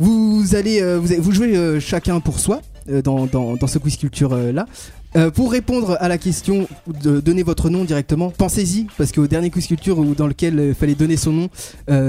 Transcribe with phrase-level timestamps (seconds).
[0.00, 3.28] Vous allez, euh, vous, allez- vous jouez euh, chacun pour soi euh, dans,
[3.66, 4.66] ce quiz culture là.
[5.34, 9.66] Pour répondre à la question de donner votre nom directement, pensez-y parce qu'au dernier quiz
[9.66, 11.48] culture où- dans lequel il fallait donner son nom,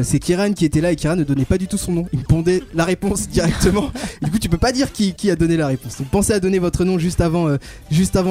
[0.04, 2.05] c'est Kiran qui était là et Kiran ne donnait pas du tout son nom.
[2.13, 3.90] Il me pondait la réponse directement.
[4.21, 5.97] Du coup, tu peux pas dire qui, a donné la réponse.
[5.97, 7.47] Donc pensez à donner votre nom juste avant,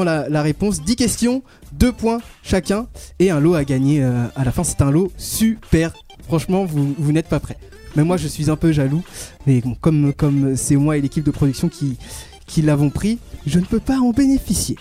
[0.05, 0.83] la, réponse.
[0.83, 1.43] 10 questions,
[1.73, 2.87] 2 points chacun
[3.19, 4.63] et un lot à gagner à la fin.
[4.63, 5.93] C'est un lot super.
[6.29, 7.57] Franchement, vous, vous n'êtes pas prêts.
[7.97, 9.03] Mais moi, je suis un peu jaloux.
[9.47, 11.97] Mais bon, comme comme c'est moi et l'équipe de production qui,
[12.47, 14.77] qui l'avons pris, je ne peux pas en bénéficier.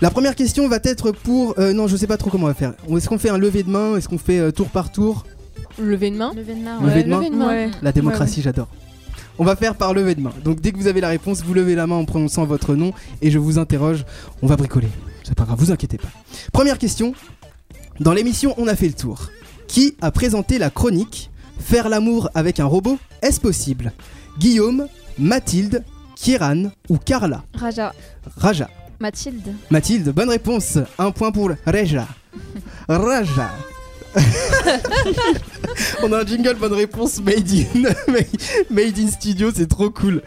[0.00, 1.58] La première question va être pour.
[1.58, 2.74] euh, non, je sais pas trop comment on va faire.
[2.88, 5.26] Est-ce qu'on fait un lever de main Est-ce qu'on fait euh, tour par tour?
[5.78, 6.32] Levé de main?
[6.34, 6.78] Levé de main.
[6.80, 7.04] Levé ouais.
[7.04, 7.18] de main?
[7.18, 7.48] levé de main.
[7.48, 7.70] Ouais.
[7.82, 8.68] La démocratie, j'adore.
[9.40, 10.32] On va faire par lever de main.
[10.44, 12.92] Donc dès que vous avez la réponse, vous levez la main en prononçant votre nom
[13.22, 14.04] et je vous interroge.
[14.42, 14.88] On va bricoler.
[15.22, 16.08] C'est pas grave, vous inquiétez pas.
[16.52, 17.12] Première question.
[18.00, 19.30] Dans l'émission On a fait le tour.
[19.66, 23.92] Qui a présenté la chronique Faire l'amour avec un robot Est-ce possible?
[24.38, 24.86] Guillaume,
[25.18, 25.84] Mathilde,
[26.16, 27.44] Kieran ou Carla?
[27.54, 27.92] Raja.
[28.36, 28.68] Raja.
[29.00, 29.54] Mathilde.
[29.70, 30.78] Mathilde, bonne réponse.
[30.98, 32.08] Un point pour Reja.
[32.88, 33.50] Raja.
[36.02, 37.20] On a un jingle, bonne réponse.
[37.20, 37.82] Made in,
[38.70, 40.22] made in studio, c'est trop cool.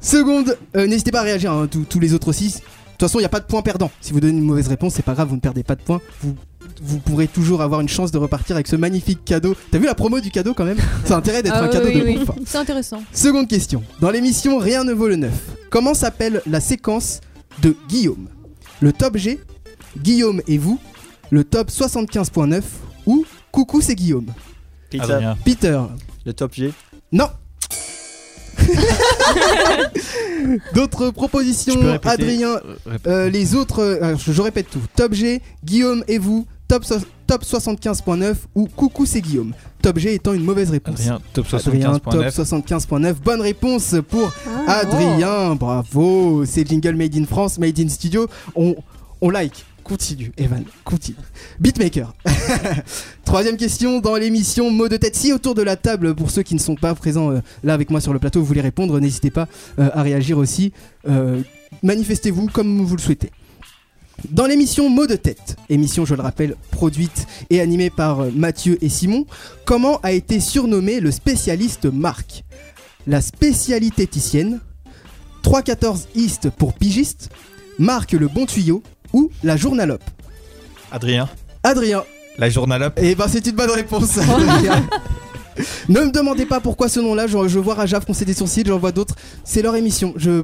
[0.00, 2.46] Seconde, euh, n'hésitez pas à réagir, hein, tous tous les autres aussi.
[2.48, 3.90] De toute façon, il n'y a pas de point perdant.
[4.00, 6.00] Si vous donnez une mauvaise réponse, c'est pas grave, vous ne perdez pas de points.
[6.20, 6.36] Vous,
[6.82, 9.54] vous pourrez toujours avoir une chance de repartir avec ce magnifique cadeau.
[9.70, 11.86] T'as vu la promo du cadeau quand même Ça a intérêt d'être Ah un cadeau
[11.88, 12.42] oui, de oui, oui.
[12.46, 13.02] C'est intéressant.
[13.12, 13.82] Seconde question.
[14.00, 15.32] Dans l'émission Rien ne vaut le neuf,
[15.70, 17.20] comment s'appelle la séquence
[17.60, 18.28] de Guillaume?
[18.80, 19.38] Le top G,
[19.98, 20.78] Guillaume et vous,
[21.30, 22.62] le top 75.9
[23.06, 24.26] ou Coucou c'est Guillaume?
[24.98, 25.36] Adrien.
[25.44, 25.80] Peter,
[26.26, 26.72] Le top G?
[27.12, 27.28] non
[30.74, 32.56] D'autres propositions, Adrien,
[32.86, 34.80] Euh, euh, les autres, euh, je, je répète tout.
[34.96, 39.52] Top G, Guillaume et vous, top, so- top 75.9 ou Coucou c'est Guillaume.
[39.80, 41.00] Top G étant une mauvaise réponse.
[41.00, 42.30] Adrien, top Adrien, top 75.9.
[42.30, 43.14] 75.9.
[43.24, 44.32] Bonne réponse pour
[44.66, 44.78] Ah.
[44.80, 46.44] Adrien, bravo.
[46.44, 48.26] C'est Jingle Made in France, Made in Studio.
[48.54, 48.74] On,
[49.20, 49.64] on like.
[49.84, 51.16] Continue, Evan, continue.
[51.58, 52.14] Beatmaker.
[53.24, 55.16] Troisième question dans l'émission Mot de tête.
[55.16, 57.90] Si autour de la table, pour ceux qui ne sont pas présents euh, là avec
[57.90, 59.48] moi sur le plateau, vous voulez répondre, n'hésitez pas
[59.78, 60.72] euh, à réagir aussi.
[61.08, 61.42] Euh,
[61.82, 63.30] Manifestez-vous comme vous le souhaitez.
[64.30, 68.88] Dans l'émission Mot de tête, émission, je le rappelle, produite et animée par Mathieu et
[68.88, 69.26] Simon,
[69.64, 72.44] comment a été surnommé le spécialiste Marc?
[73.08, 74.60] La spécialité ticienne,
[75.42, 77.30] 314 East pour pigiste,
[77.78, 78.82] Marc le bon tuyau
[79.12, 80.02] ou la journalope
[80.90, 81.28] Adrien,
[81.62, 82.02] Adrien,
[82.38, 82.98] la journalope.
[83.02, 84.18] et ben c'est une bonne réponse.
[85.88, 88.78] Ne me demandez pas pourquoi ce nom-là, je, je vois Rajaf froncer des sourcils, j'en
[88.78, 89.14] vois d'autres.
[89.44, 90.14] C'est leur émission.
[90.16, 90.42] Je...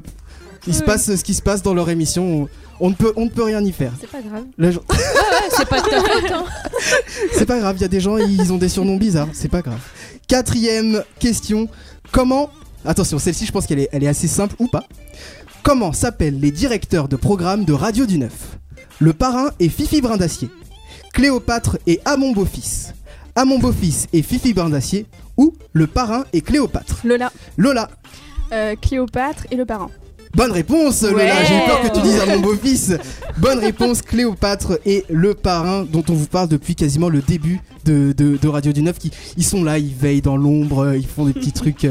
[0.67, 2.47] Il se passe ce qui se passe dans leur émission.
[2.79, 3.91] On, ne, peut, on ne peut rien y faire.
[3.99, 4.43] C'est pas grave.
[4.59, 4.83] La jour-
[5.57, 5.77] C'est pas.
[7.33, 9.61] C'est pas grave, il y a des gens, ils ont des surnoms bizarres, c'est pas
[9.61, 9.79] grave.
[10.27, 11.67] Quatrième question,
[12.11, 12.49] comment...
[12.85, 14.83] Attention, celle-ci je pense qu'elle est, elle est assez simple ou pas.
[15.63, 18.57] Comment s'appellent les directeurs de programme de Radio du Neuf?
[18.99, 20.49] Le parrain et Fifi Brin d'Acier.
[21.13, 22.93] Cléopâtre et Amon Beau-Fils.
[23.35, 25.05] Amon Beau-Fils et Fifi Brin d'Acier.
[25.37, 26.99] Ou le parrain et Cléopâtre?
[27.03, 27.31] Lola.
[27.57, 27.89] Lola,
[28.51, 29.91] Euh, Cléopâtre et le parent.
[30.35, 32.93] bonne réponse Lola, j'ai eu peur que tu dises Amon Beau-Fils.
[33.37, 38.11] Bonne réponse, Cléopâtre et le parrain dont on vous parle depuis quasiment le début de,
[38.17, 38.97] de- de Radio du Neuf.
[38.99, 41.87] Qui, ils sont là, ils veillent dans l'ombre, ils font des petits trucs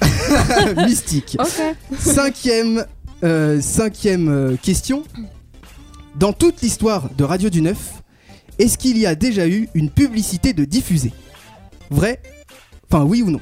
[0.86, 1.36] mystiques.
[1.38, 1.76] Ok.
[1.98, 2.84] Cinquième,
[3.24, 5.02] euh, cinquième euh, question.
[6.16, 8.02] Dans toute l'histoire de Radio du Neuf,
[8.58, 11.12] est-ce qu'il y a déjà eu une publicité de diffusée?
[11.90, 12.20] Vrai?
[12.90, 13.40] Enfin, oui ou non?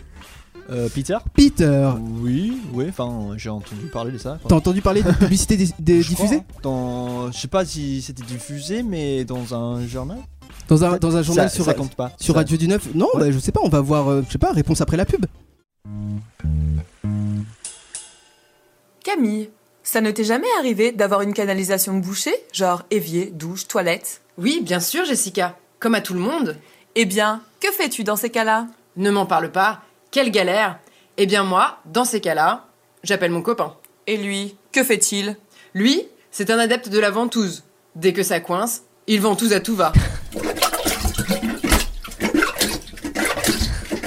[0.70, 1.16] Euh, Peter?
[1.32, 4.38] Peter, Oui, oui, enfin, j'ai entendu parler de ça.
[4.46, 8.02] t'as entendu parler de publicité dé- dé- Je crois, diffusée dans, Je sais pas si
[8.02, 10.18] c'était diffusé, mais dans un journal.
[10.68, 12.12] dans un, dans un journal ça, sur, ça compte pas.
[12.20, 12.86] sur Ça- Radio du Neuf?
[12.94, 13.20] Non, Ouais.
[13.20, 15.24] bah, je sais pas, on va voir, euh, je sais pas, réponse après la pub.
[19.04, 19.50] Camille,
[19.82, 24.20] ça ne t'est jamais arrivé d'avoir une canalisation bouchée, genre évier, douche, toilette?
[24.36, 25.56] Oui, bien sûr, Jessica.
[25.80, 26.56] Comme à tout le monde.
[26.94, 28.66] Eh bien, que fais-tu dans ces cas-là?
[28.96, 29.80] Ne m'en parle pas.
[30.10, 30.78] Quelle galère.
[31.16, 32.66] Eh bien moi, dans ces cas-là,
[33.02, 33.76] j'appelle mon copain.
[34.06, 35.36] Et lui, que fait-il?
[35.74, 37.64] Lui, c'est un adepte de la ventouse.
[37.94, 39.92] Dès que ça coince, il ventouse à tout va.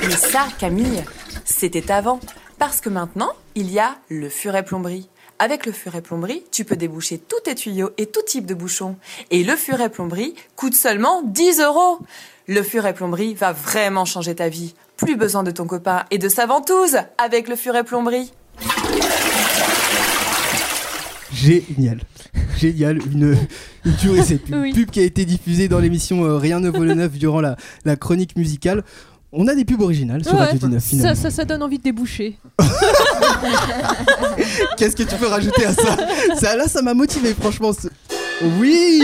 [0.04, 1.04] Mais ça, Camille,
[1.62, 2.20] c'était avant.
[2.58, 5.10] Parce que maintenant, il y a le furet plomberie.
[5.38, 8.96] Avec le furet plomberie, tu peux déboucher tous tes tuyaux et tout type de bouchons.
[9.30, 12.00] Et le furet plomberie coûte seulement 10 euros.
[12.48, 14.74] Le furet plomberie va vraiment changer ta vie.
[14.98, 18.34] Plus besoin de ton copain et de sa ventouse avec le furet plomberie.
[21.32, 22.00] Génial.
[22.58, 23.38] Génial, une,
[23.86, 24.56] une tuerie cette pub.
[24.56, 24.74] Oui.
[24.74, 27.56] Pub qui a été diffusée dans l'émission euh, Rien ne vaut le neuf durant la,
[27.86, 28.84] la chronique musicale.
[29.34, 31.16] On a des pubs originales sur Ouais, Radio 19 ça, finalement.
[31.16, 32.38] ça, ça donne envie de déboucher.
[34.78, 35.98] Qu'est-ce que tu peux rajouter à ça,
[36.40, 37.72] ça Là, ça m'a motivé, franchement.
[38.60, 39.02] Oui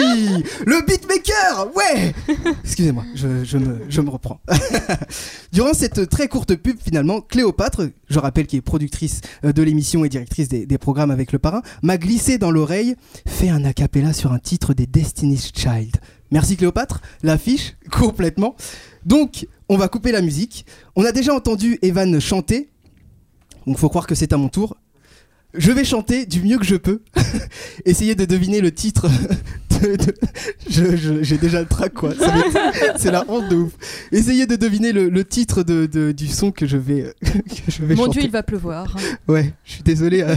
[0.66, 2.14] Le beatmaker Ouais
[2.64, 4.42] Excusez-moi, je, je me, je me reprends.
[5.54, 10.04] Durant cette très courte pub, finalement, Cléopâtre, je rappelle qui est productrice euh, de l'émission
[10.04, 12.96] et directrice des, des programmes avec le parrain, m'a glissé dans l'oreille,
[13.28, 15.98] fait un acapella sur un titre des Destiny's Child.
[16.32, 18.56] Merci Cléopâtre, l'affiche complètement.
[19.06, 20.66] Donc, on va couper la musique.
[20.96, 22.70] On a déjà entendu Evan chanter,
[23.66, 24.78] donc faut croire que c'est à mon tour.
[25.54, 27.02] Je vais chanter du mieux que je peux.
[27.86, 29.08] Essayez de deviner le titre.
[29.82, 30.14] de- de-
[30.70, 32.14] je- je- J'ai déjà le track quoi.
[32.14, 33.72] Ça va être- C'est la honte de ouf.
[34.12, 37.84] Essayez de deviner le, le titre de, de- du son que je vais, que je
[37.86, 38.20] vais Mon chanter.
[38.20, 38.96] Dieu, il va pleuvoir.
[39.28, 40.22] Ouais, je suis désolé.
[40.22, 40.36] euh,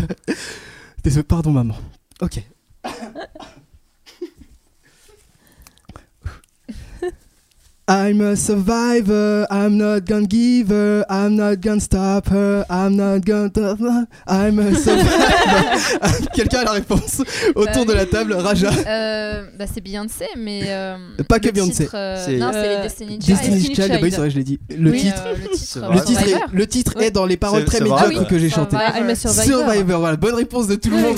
[1.03, 1.75] Désolé, pardon maman.
[2.23, 2.43] Ok.
[7.93, 13.25] I'm a survivor, I'm not gonna give her, I'm not gonna stop her, I'm not
[13.27, 13.51] gonna...
[14.29, 16.29] I'm a survivor.
[16.35, 17.21] Quelqu'un a la réponse
[17.57, 18.71] autour Bah de la table, Raja.
[18.87, 20.61] Euh, bah c'est Beyoncé, mais.
[20.69, 20.97] euh,
[21.29, 21.85] Pas que Beyoncé.
[21.85, 23.27] titre, euh, C'est- Non, c'est Euh, les Destiny Child.
[23.27, 23.91] Destiny's Destiny's Child, Child.
[23.93, 24.61] bah oui, c'est vrai, je l'ai dit.
[24.79, 26.41] Le Oui, titre, euh, le titre, euh, le est, Survivor.
[26.53, 28.77] le titre est dans les paroles très médiocres que j'ai chantées.
[28.77, 28.97] Survivor.
[29.03, 29.45] I'm a survivor.
[29.67, 31.17] Survivor, voilà, bonne réponse de tout le monde.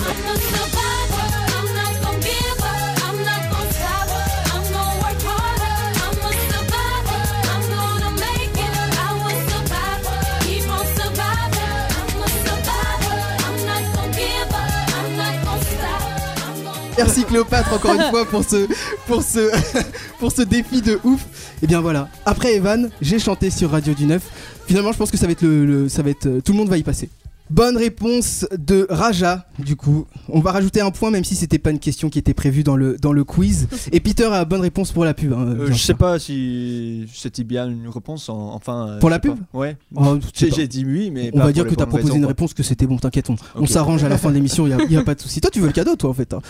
[16.96, 18.66] Merci Cléopâtre encore une fois pour ce,
[19.06, 19.50] pour ce,
[20.18, 21.24] pour ce défi de ouf.
[21.62, 24.22] Et bien voilà, après Evan, j'ai chanté sur Radio du 9.
[24.66, 26.58] Finalement, je pense que ça va être le, le- ça va être, euh, tout le
[26.58, 27.08] monde va y passer.
[27.50, 30.06] Bonne réponse de Raja, du coup.
[30.30, 32.76] On va rajouter un point, même si c'était pas une question qui était prévue dans
[32.76, 33.68] le, dans le quiz.
[33.92, 35.34] Et Peter a bonne réponse pour la pub.
[35.34, 38.28] hein, Euh, je sais pas si c'était bien une réponse.
[38.30, 38.88] en- enfin.
[38.88, 39.58] euh, Pour la pub pas.
[39.58, 39.76] Ouais.
[39.94, 41.30] Oh, J'ai dit oui, mais.
[41.34, 43.36] On pas va dire que t'as proposé raisons, une réponse, que c'était bon, t'inquiète, on,
[43.56, 45.40] on s'arrange à la fin de l'émission, il n'y a, pas de souci.
[45.42, 46.32] Toi, tu veux le cadeau, toi, en fait.
[46.32, 46.40] hein.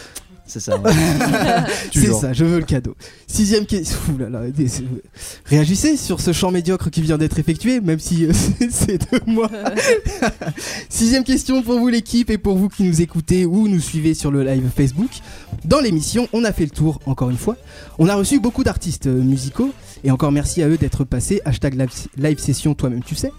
[0.53, 0.77] C'est ça.
[0.79, 0.93] ouais.
[1.95, 2.95] C'est ça, je veux le cadeau.
[3.27, 3.97] Sixième question.
[5.47, 8.33] Réagissez sur ce champ médiocre qui vient d'être effectué, même si euh,
[8.71, 9.49] c'est- de moi.
[10.91, 14.31] Sixième question pour vous l'équipe et pour vous qui nous écoutez ou nous suivez sur
[14.31, 15.11] le live Facebook.
[15.65, 17.57] Dans l'émission, on a fait le tour encore une fois.
[17.99, 19.73] On a reçu beaucoup d'artistes euh, musicaux
[20.05, 21.41] et encore merci à eux d'être passés.
[21.47, 21.89] Hashtag live,
[22.19, 23.33] live session, toi-même tu sais.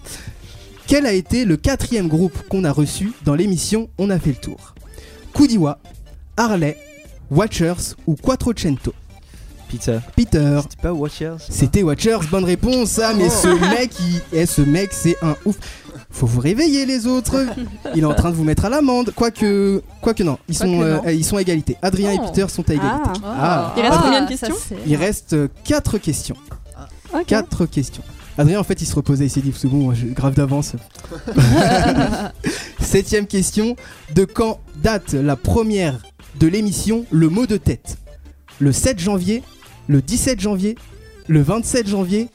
[0.87, 4.35] Quel a été le quatrième groupe qu'on a reçu dans l'émission On a fait le
[4.37, 4.73] tour?
[5.33, 5.79] Koudiwa,
[6.37, 6.77] Harley,
[7.31, 8.93] Watchers ou Quattrocento
[9.69, 9.97] Peter.
[10.15, 10.59] Peter.
[10.61, 12.99] C'était pas Watchers C'était Watchers, bonne réponse.
[13.03, 14.21] Ah, mais ce mec, il...
[14.31, 15.57] eh, ce mec, c'est un ouf.
[16.11, 17.43] Faut vous réveiller les autres.
[17.95, 19.11] Il est en train de vous mettre à l'amende.
[19.15, 21.09] Quoique, quoique non, ils sont, Quoique euh, non.
[21.09, 21.75] ils sont à égalité.
[21.81, 22.27] Adrien et Oh.
[22.27, 23.19] Peter sont à égalité.
[23.25, 23.73] Ah.
[23.73, 23.73] Ah.
[23.75, 26.35] Il reste Ah, combien de ça, questions Il reste 4 questions.
[27.11, 27.25] Ok.
[27.25, 28.03] 4 questions.
[28.37, 30.73] Adrien, en fait, il se reposait, il s'est dit, c'est bon, moi, grave d'avance.
[32.79, 33.75] Septième question.
[34.13, 35.99] De quand date la première
[36.43, 37.97] de l'émission Le mot de tête
[38.59, 39.43] Le 7 janvier,
[39.87, 40.75] le 17 janvier,
[41.29, 42.27] le 27 janvier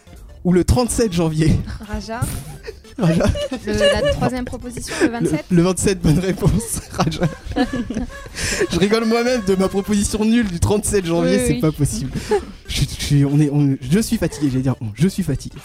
[0.45, 1.53] ou le 37 janvier
[1.87, 2.21] Raja.
[2.99, 3.27] Raja
[3.67, 5.45] Le- la troisième proposition, le le, 27.
[5.51, 6.81] le 27, bonne réponse.
[6.93, 7.21] Raja.
[8.73, 11.61] je rigole moi-même de ma proposition nulle du 37 janvier, Oui, c'est oui.
[11.61, 12.11] pas possible.
[12.67, 15.59] Je, je suis- on est, on- je suis fatigué, j'allais dire, on, je suis fatigué.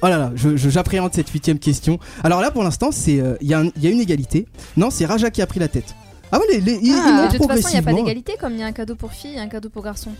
[0.00, 1.98] Oh là là, j'appréhende cette huitième question.
[2.24, 4.46] Alors là, pour l'instant, c'est euh, y, il y a une égalité.
[4.78, 5.94] Non, c'est Raja qui a pris la tête.
[6.34, 7.92] Ah ouais, les, les- ils- ils Ah, montent de toute façon, il n'y a pas
[7.94, 10.10] d'égalité comme il y a un cadeau pour filles et un cadeau pour garçons.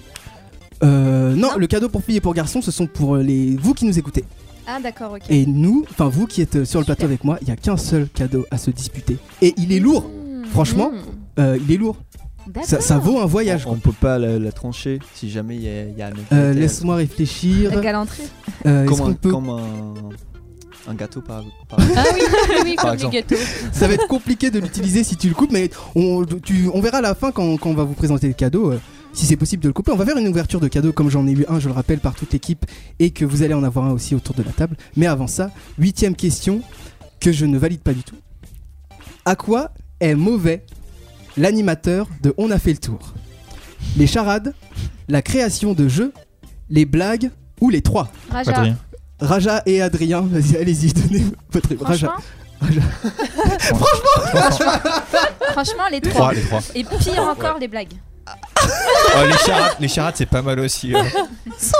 [0.82, 3.74] Euh, non, Non le cadeau pour filles et pour garçons, ce sont pour les vous
[3.74, 4.24] qui nous écoutez.
[4.66, 5.22] Ah, d'accord, ok.
[5.28, 7.10] Et nous, enfin vous qui êtes euh, sur le plateau Super.
[7.10, 9.16] avec moi, il y a qu'un seul cadeau à se disputer.
[9.42, 10.04] Et il est lourd.
[10.08, 10.44] Mmh.
[10.52, 11.40] Franchement, Mmh.
[11.40, 11.96] Euh, il est lourd.
[12.46, 12.68] D'accord.
[12.68, 13.66] Ça, ça vaut un voyage.
[13.66, 13.78] On quoi.
[13.82, 16.12] peut pas la, la trancher si jamais il y, a- il y a un.
[16.32, 16.52] Euh.
[16.52, 17.74] Laisse-moi réfléchir.
[17.74, 18.22] La galanterie.
[18.66, 19.94] Euh, Est-ce Comme, qu'on un, peut comme un,
[20.86, 21.42] un gâteau par.
[21.68, 23.14] par- Ah oui, oui, oui, Par comme du exemple.
[23.14, 23.36] gâteau.
[23.72, 26.98] Ça va être compliqué de l'utiliser si tu le coupes, mais on, tu- on verra
[26.98, 28.72] à la fin quand, quand on va vous présenter le cadeau.
[28.72, 28.80] euh,
[29.12, 31.24] si c'est possible de le couper, on va faire une ouverture de cadeau comme j'en
[31.28, 32.66] ai eu un, je le rappelle, par toute l'équipe
[32.98, 34.76] et que vous allez en avoir un aussi autour de la table.
[34.96, 36.62] Mais avant ça, huitième question
[37.20, 38.16] que je ne valide pas du tout.
[39.24, 40.66] À quoi est mauvais
[41.36, 43.14] l'animateur de On a fait le tour?
[43.96, 44.52] Les charades,
[45.08, 46.12] la création de jeux,
[46.68, 48.10] les blagues ou les trois?
[48.30, 48.52] Raja.
[49.20, 52.14] Raja et Adrien, vas-y, allez-y, donnez votre Raja.
[52.60, 52.80] Franchement,
[53.60, 54.72] Franchement,
[55.52, 56.60] franchement, les trois, les trois.
[56.74, 57.92] Et pire encore, les blagues.
[59.16, 60.94] Oh, les charades, les charades c'est pas mal aussi.
[60.94, 60.98] euh.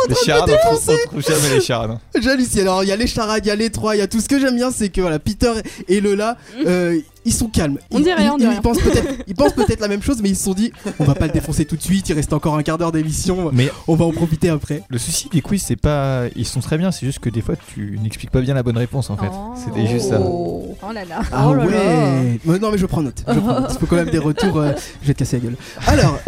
[0.09, 1.91] Les charades, on trouve, on trouve jamais les charades.
[1.93, 2.01] hein.
[2.21, 2.61] J'hallucine.
[2.61, 4.21] Alors, il y a les charades, il y a les trois, il y a tout
[4.21, 5.53] ce que j'aime bien, c'est que voilà, Peter
[5.89, 6.37] et Lola,
[6.67, 7.79] euh, ils sont calmes.
[7.91, 8.61] On Ils- dit rien, ils, on dit ils rien.
[8.61, 11.15] pensent peut-être, ils pensent peut-être la même chose, mais ils se sont dit, on va
[11.17, 12.09] pas le défoncer tout de suite.
[12.09, 14.83] Il reste encore un quart d'heure d'émission, Mais on va en profiter après.
[14.89, 16.25] le souci des quiz, c'est pas.
[16.37, 18.79] Ils sont très bien, c'est juste que des fois tu n'expliques pas bien la bonne
[18.79, 19.27] réponse en fait.
[19.33, 19.55] Oh.
[19.57, 20.21] C'était juste ça.
[20.21, 21.21] Oh, oh là là.
[21.33, 21.73] Ah Oh là ouais.
[21.73, 22.21] là.
[22.45, 23.25] Mais non, mais je prends note.
[23.27, 23.71] Je prends note.
[23.75, 24.59] Il faut quand même des retours.
[24.59, 24.73] euh,
[25.03, 25.57] je vais te casser la gueule.
[25.89, 26.19] Alors.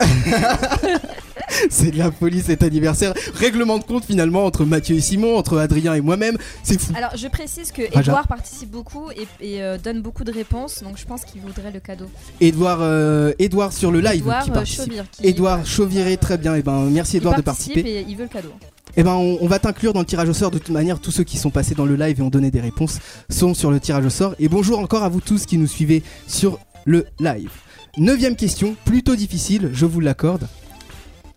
[1.70, 3.14] C'est de la folie cet anniversaire.
[3.34, 6.36] Règlement de compte finalement entre Mathieu et Simon, entre Adrien et moi-même.
[6.62, 6.92] C'est fou.
[6.96, 8.10] Alors, je précise que Raja.
[8.12, 11.70] Edouard participe beaucoup et, et, euh, donne beaucoup de réponses, donc je pense qu'il voudrait
[11.72, 12.06] le cadeau.
[12.40, 14.84] Edouard, euh, Edouard sur le live Edouard qui euh, participe.
[14.84, 15.04] Chauvire.
[15.10, 16.54] Qui, Edouard Chauviré, très bien.
[16.54, 18.00] Et ben merci Edouard de participe participer.
[18.00, 18.52] et il veut le cadeau.
[18.96, 21.00] Et ben on, on va t'inclure dans le tirage au sort de toute manière.
[21.00, 22.98] Tous ceux qui sont passés dans le live et ont donné des réponses
[23.28, 24.34] sont sur le tirage au sort.
[24.38, 27.50] Et bonjour encore à vous tous qui nous suivez sur le live.
[27.96, 30.48] Neuvième question, plutôt difficile, je vous l'accorde.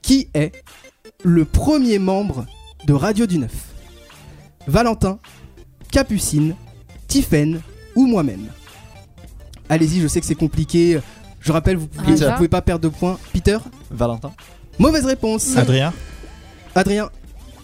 [0.01, 0.51] Qui est
[1.23, 2.45] le premier membre
[2.85, 3.73] de Radio du Neuf?
[4.67, 5.19] Valentin,
[5.91, 6.55] Capucine,
[7.07, 7.61] Tiphaine
[7.95, 8.47] ou moi-même?
[9.69, 10.99] Allez-y, je sais que c'est compliqué.
[11.39, 13.19] Je rappelle, vous pouvez, vous pouvez pas perdre de points.
[13.33, 13.57] Peter?
[13.91, 14.31] Valentin.
[14.79, 15.55] Mauvaise réponse.
[15.55, 15.93] Adrien
[16.75, 17.09] Adrien.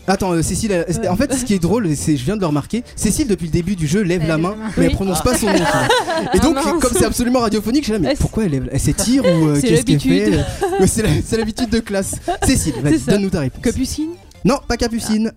[0.05, 2.47] Attends, euh, Cécile, elle- en fait, ce qui est drôle, c'est, je viens de le
[2.47, 4.63] remarquer, Cécile, depuis le début du jeu, lève Elle la lève main, la main.
[4.75, 4.95] mais elle Oui.
[4.95, 5.53] prononce pas son nom.
[5.53, 6.33] tu vois.
[6.35, 6.65] Et donc, mince.
[6.81, 9.67] comme c'est absolument radiophonique, je là, mais pourquoi elle, lève- elle s'étire ou euh, C'est
[9.67, 10.45] qu'est-ce qu'elle fait l'habitude.
[10.81, 12.15] Ouais, c'est, la- c'est l'habitude de classe.
[12.45, 13.11] Cécile, vas-y, C'est ça.
[13.11, 13.63] donne-nous ta réponse.
[13.63, 14.09] Capucine?
[14.43, 15.31] Non, pas Capucine.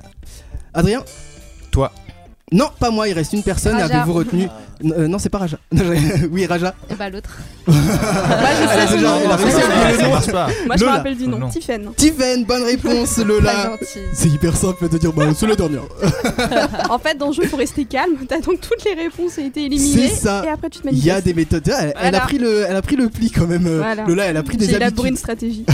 [0.75, 1.05] Adrien?
[1.71, 1.93] Toi.
[2.53, 3.87] Non, pas moi, il reste une personne, Raja.
[4.03, 4.49] avez-vous retenu
[4.85, 5.59] N- euh, Non, c'est pas Raja.
[6.31, 6.75] Oui, Raja.
[6.89, 7.39] Et bah l'autre.
[7.67, 9.27] Moi, je sais nom.
[9.51, 10.11] ça, le nom.
[10.11, 10.47] marche pas.
[10.67, 11.39] Moi, je me rappelle du nom.
[11.41, 11.49] non.
[11.49, 11.91] Tiffen.
[11.97, 13.73] Tiffen, bonne réponse, Lola.
[14.15, 15.83] C'est hyper simple de dire, bah, c'est la dernière.
[16.89, 18.13] En fait, dans le jeu, il faut rester calme.
[18.29, 20.09] T'as donc toutes les réponses ont été éliminées.
[20.09, 20.45] C'est ça.
[20.47, 21.69] Et après, tu te Il y a des méthodes.
[21.77, 23.67] Elle, elle a pris le, elle a pris le pli quand même.
[23.67, 24.05] euh, Voilà.
[24.05, 25.65] Lola, elle a pris des J'ai élaboré une stratégie.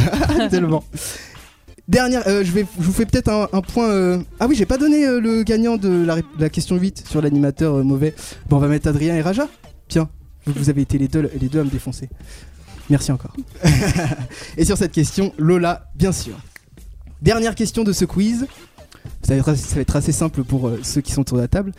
[0.51, 0.85] Tellement.
[1.89, 3.89] Dernière, euh, je, vais, je vous fais peut-être un, point.
[3.89, 6.07] euh, Ah oui, j'ai pas donné euh, le gagnant de
[6.39, 8.15] la, question 8 sur l'animateur euh, mauvais.
[8.49, 9.49] Bon, on va mettre Adrien et Raja.
[9.89, 10.09] Tiens,
[10.47, 12.09] vous, avez été les deux, à me défoncer.
[12.89, 13.35] Merci encore.
[14.57, 16.35] et sur cette question, Lola, bien sûr.
[17.21, 18.47] Dernière question de ce quiz.
[19.23, 21.73] Ça va être, assez simple pour ceux qui sont autour de la table.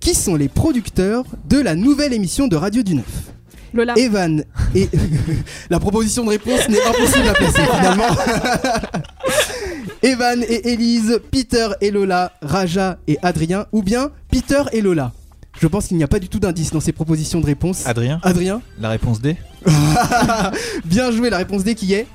[0.00, 3.32] Qui sont les producteurs de la nouvelle émission de Radio du Neuf?
[3.74, 3.94] Lola.
[3.96, 4.88] Evan et
[5.70, 8.16] la proposition de réponse n'est impossible à placer finalement.
[10.02, 15.12] Evan et Elise, Peter et Lola, Raja et Adrien, ou bien Peter et Lola.
[15.60, 17.86] Je pense qu'il n'y a pas du tout d'indice dans ces propositions de réponse.
[17.86, 19.36] Adrien, Adrien, la réponse D.
[20.84, 21.30] bien joué.
[21.30, 22.06] La réponse D qui est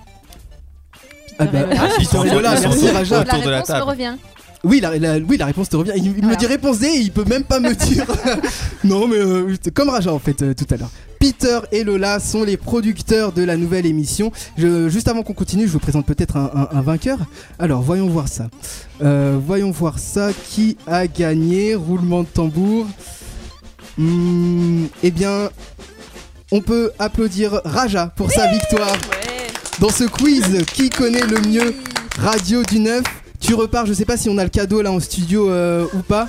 [1.40, 3.24] Ah bah, ah, Peter et Lola, merci Raja.
[3.24, 4.16] La réponse me revient.
[4.66, 5.94] Oui la, la- oui, la réponse te revient.
[5.96, 8.06] Il, il me dit réponse D et il peut même pas me dire.
[8.84, 10.92] non, mais euh, comme Raja en fait euh, tout à l'heure.
[11.20, 14.32] Peter et Lola sont les producteurs de la nouvelle émission.
[14.58, 17.18] Je- juste avant qu'on continue, je vous présente peut-être un, un- un vainqueur.
[17.60, 18.48] Alors, voyons voir ça.
[19.04, 20.30] Euh, voyons voir ça.
[20.50, 22.86] Qui a gagné Roulement de tambour.
[23.98, 25.50] Hmm, eh bien,
[26.52, 28.96] on peut applaudir Raja pour sa victoire
[29.80, 30.64] dans ce quiz.
[30.74, 31.76] Qui connaît le mieux
[32.18, 33.04] Radio du 9
[33.42, 36.00] Tu repars, je sais pas si on a le cadeau là en studio euh, ou
[36.00, 36.28] pas.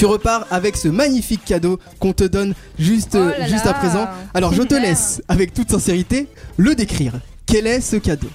[0.00, 3.72] Tu repars avec ce magnifique cadeau qu'on te donne juste, Oh euh, là juste là.
[3.72, 4.08] à présent.
[4.32, 6.26] Alors je te laisse, avec toute sincérité,
[6.56, 7.20] le décrire.
[7.44, 8.30] Quel est ce cadeau?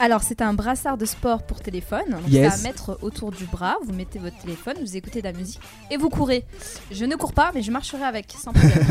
[0.00, 2.02] Alors, c'est un brassard de sport pour téléphone.
[2.10, 2.60] Donc, Yes.
[2.60, 3.76] À mettre autour du bras.
[3.86, 6.44] Vous mettez votre téléphone, vous écoutez de la musique et vous courez.
[6.90, 8.72] Je ne cours pas, mais je marcherai avec sans problème.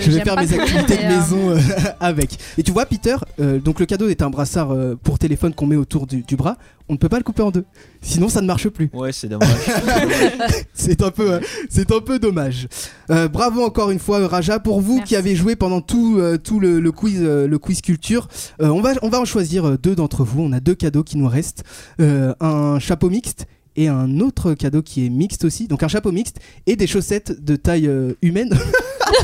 [0.00, 1.60] Je vais faire mes activités de euh, maison euh,
[2.00, 2.38] avec.
[2.58, 5.66] Et tu vois, Peter, euh, donc le cadeau est un brassard euh, pour téléphone qu'on
[5.66, 6.56] met autour du, du bras.
[6.88, 7.64] On ne peut pas le couper en deux.
[8.00, 8.88] Sinon, ça ne marche plus.
[8.94, 9.48] Ouais, c'est dommage.
[10.72, 12.66] C'est un peu, euh, c'est un peu dommage.
[13.10, 15.08] Euh, bravo encore une fois, Raja, pour vous Merci.
[15.08, 18.28] qui avez joué pendant tout, euh, tout le, le quiz, euh, le quiz culture.
[18.62, 20.42] Euh, on va, on va en choisir deux d'entre vous.
[20.42, 21.64] On a deux cadeaux qui nous restent,
[22.00, 25.66] Euh, un chapeau mixte et un autre cadeau qui est mixte aussi.
[25.68, 28.56] Donc un chapeau mixte et des chaussettes de taille euh, humaine.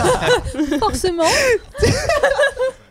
[0.81, 1.23] Forcément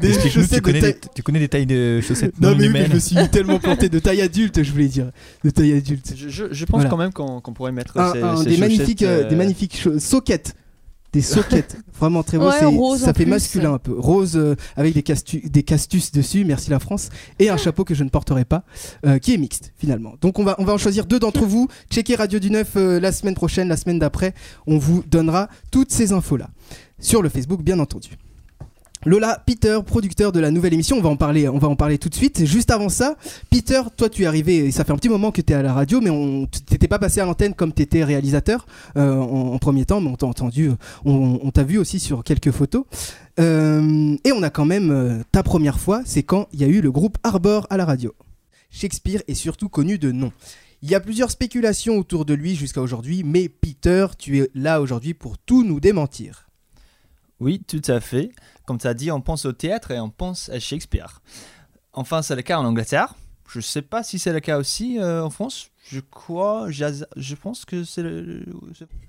[0.00, 0.92] des tu chaussettes de connais, taille.
[0.94, 3.16] des, tu connais des tailles de chaussettes Non non, mais oui, mais je me suis
[3.30, 5.10] tellement planté de taille adulte, je voulais dire,
[5.44, 6.14] de taille adulte.
[6.16, 6.90] je, je- je pense Voilà.
[6.90, 9.36] quand même qu'on qu'on pourrait mettre Un- ces, un- ces des magnifiques, euh, euh, des
[9.36, 10.54] magnifiques cho- soquettes.
[11.12, 12.46] Des soquettes, vraiment très beau.
[12.46, 13.30] Ouais, ça fait plus.
[13.30, 13.92] masculin un peu.
[13.98, 17.10] Rose euh, avec des, castu- des castus dessus, merci la France.
[17.38, 18.64] Et un chapeau que je ne porterai pas,
[19.04, 20.14] euh, qui est mixte finalement.
[20.22, 21.68] Donc on va, on va en choisir deux d'entre vous.
[21.90, 24.32] Checkez Radio du 9 euh, la semaine prochaine, la semaine d'après.
[24.66, 26.48] On vous donnera toutes ces infos-là.
[26.98, 28.08] Sur le Facebook, bien entendu.
[29.04, 31.98] Lola, Peter, producteur de la nouvelle émission, on va en parler, on va en parler
[31.98, 32.44] tout de suite.
[32.44, 33.16] Juste avant ça,
[33.50, 35.62] Peter, toi tu es arrivé, et ça fait un petit moment que tu es à
[35.62, 38.64] la radio, mais on t'étais pas passé à l'antenne comme tu étais réalisateur
[38.96, 40.70] euh, en, premier temps, mais on t'a entendu,
[41.04, 42.84] on, on t'a vu aussi sur quelques photos.
[43.40, 46.68] Euh, et on a quand même euh, ta première fois, c'est quand il y a
[46.68, 48.14] eu le groupe Arbor à la radio.
[48.70, 50.30] Shakespeare est surtout connu de nom.
[50.80, 54.80] Il y a plusieurs spéculations autour de lui jusqu'à aujourd'hui, mais Peter, tu es là
[54.80, 56.48] aujourd'hui pour tout nous démentir.
[57.40, 58.30] Oui, tout à fait.
[58.72, 61.20] Comme tu as dit, on pense au théâtre et on pense à Shakespeare.
[61.92, 63.14] Enfin, c'est le cas en Angleterre.
[63.50, 65.66] Je ne sais pas si c'est le cas aussi euh, en France.
[65.90, 68.46] Je crois, je pense que c'est le.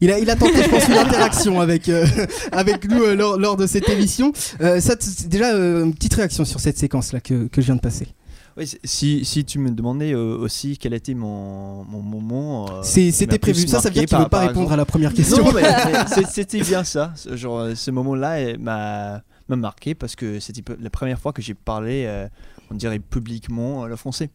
[0.01, 2.05] Il a, il a tenté, je pense, une interaction avec, euh,
[2.51, 4.33] avec nous euh, lors, lors de cette émission.
[4.35, 4.95] Ça,
[5.27, 8.09] déjà, une petite réaction sur cette séquence-là que, que je viens de passer.
[8.55, 12.67] Oui, si, si tu me demandais euh, aussi quel était mon, mon moment.
[12.69, 13.67] euh, C'était prévu.
[13.67, 15.43] Ça, ça veut dire qu'il ne veut pas répondre exemple- à la première question.
[16.31, 17.13] C'était bien ça.
[17.15, 21.53] Ce- Genre, ce moment-là m'a m'a marqué parce que c'était la première fois que j'ai
[21.53, 22.27] parlé, euh,
[22.71, 24.29] on dirait publiquement, euh, le français.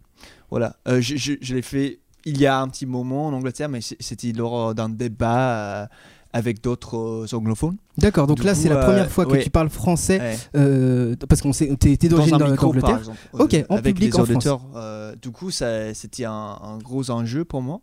[0.51, 0.77] Voilà.
[0.87, 4.33] Euh, je je- l'ai fait il y a un petit moment en Angleterre, mais c'était
[4.33, 5.89] lors d'un débat
[6.33, 7.77] avec d'autres euh, anglophones.
[7.97, 9.43] D'accord, donc Du là, c'est la euh, première fois que ouais.
[9.43, 10.37] tu parles français, Ouais.
[10.57, 13.01] euh, parce qu'on sait, t'es t'es Dans d'origine d'Angleterre.
[13.33, 14.37] Ok, en avec public les en France.
[14.37, 14.61] auditeurs.
[14.77, 16.33] Euh, du coup, ça- c'était un,
[16.63, 17.81] un gros enjeu pour moi.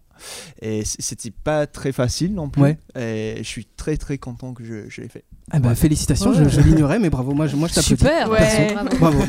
[0.61, 2.61] Et c'était pas très facile non plus.
[2.61, 2.77] Ouais.
[2.97, 5.25] Et je suis très très content que je, je l'ai fait.
[5.51, 6.49] Ah bah, félicitations, je, Ouais.
[6.49, 8.01] je l'ignorais, mais bravo, moi je, moi, je t'applaudis.
[8.01, 8.29] Super.
[8.31, 8.73] Ouais.
[8.73, 9.17] Bravo.
[9.19, 9.23] Bravo.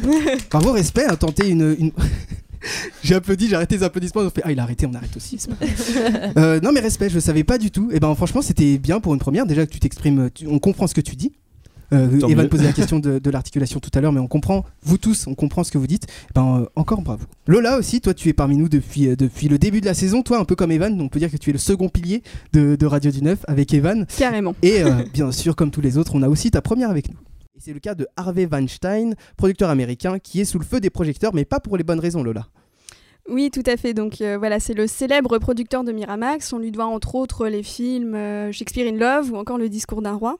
[0.51, 1.75] Bravo, respect, à tenter une.
[1.79, 1.93] une-
[3.03, 4.23] J'ai applaudi, j'ai arrêté les applaudissements.
[4.23, 5.37] On fait ah il a arrêté, on arrête aussi.
[5.39, 6.33] c'est pas grave.
[6.37, 7.91] Euh, non mais respect, je savais pas du tout.
[7.93, 9.47] Et ben franchement c'était bien pour une première.
[9.47, 11.33] Déjà que tu t'exprimes, tu- on comprend ce que tu dis.
[11.93, 14.99] Euh, Evan posait la question de, de l'articulation tout à l'heure, mais on comprend, vous
[14.99, 16.07] tous, on comprend ce que vous dites.
[16.09, 17.25] Eh Ben, euh, encore bravo.
[17.47, 20.23] Lola aussi, toi tu es parmi nous depuis, euh, depuis le début de la saison,
[20.23, 22.75] toi un peu comme Evan, on peut dire que tu es le second pilier de,
[22.75, 24.05] de Radio du Neuf avec Evan.
[24.19, 24.57] Carrément.
[24.63, 27.17] Et euh, bien sûr, comme tous les autres, on a aussi ta première avec nous.
[27.57, 30.91] Et c'est le cas de Harvey Weinstein, producteur américain, qui est sous le feu des
[30.91, 32.49] projecteurs, mais pas pour les bonnes raisons, Lola.
[33.29, 33.95] Oui, tout à fait.
[33.95, 36.53] Donc euh, voilà, c'est le célèbre producteur de Miramax.
[36.53, 40.03] On lui doit entre autres les films euh, Shakespeare in Love ou encore Le Discours
[40.03, 40.37] d'un roi.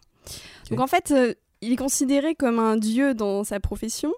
[0.71, 1.33] Donc en fait, euh,
[1.63, 4.13] il est considéré comme un dieu dans sa profession.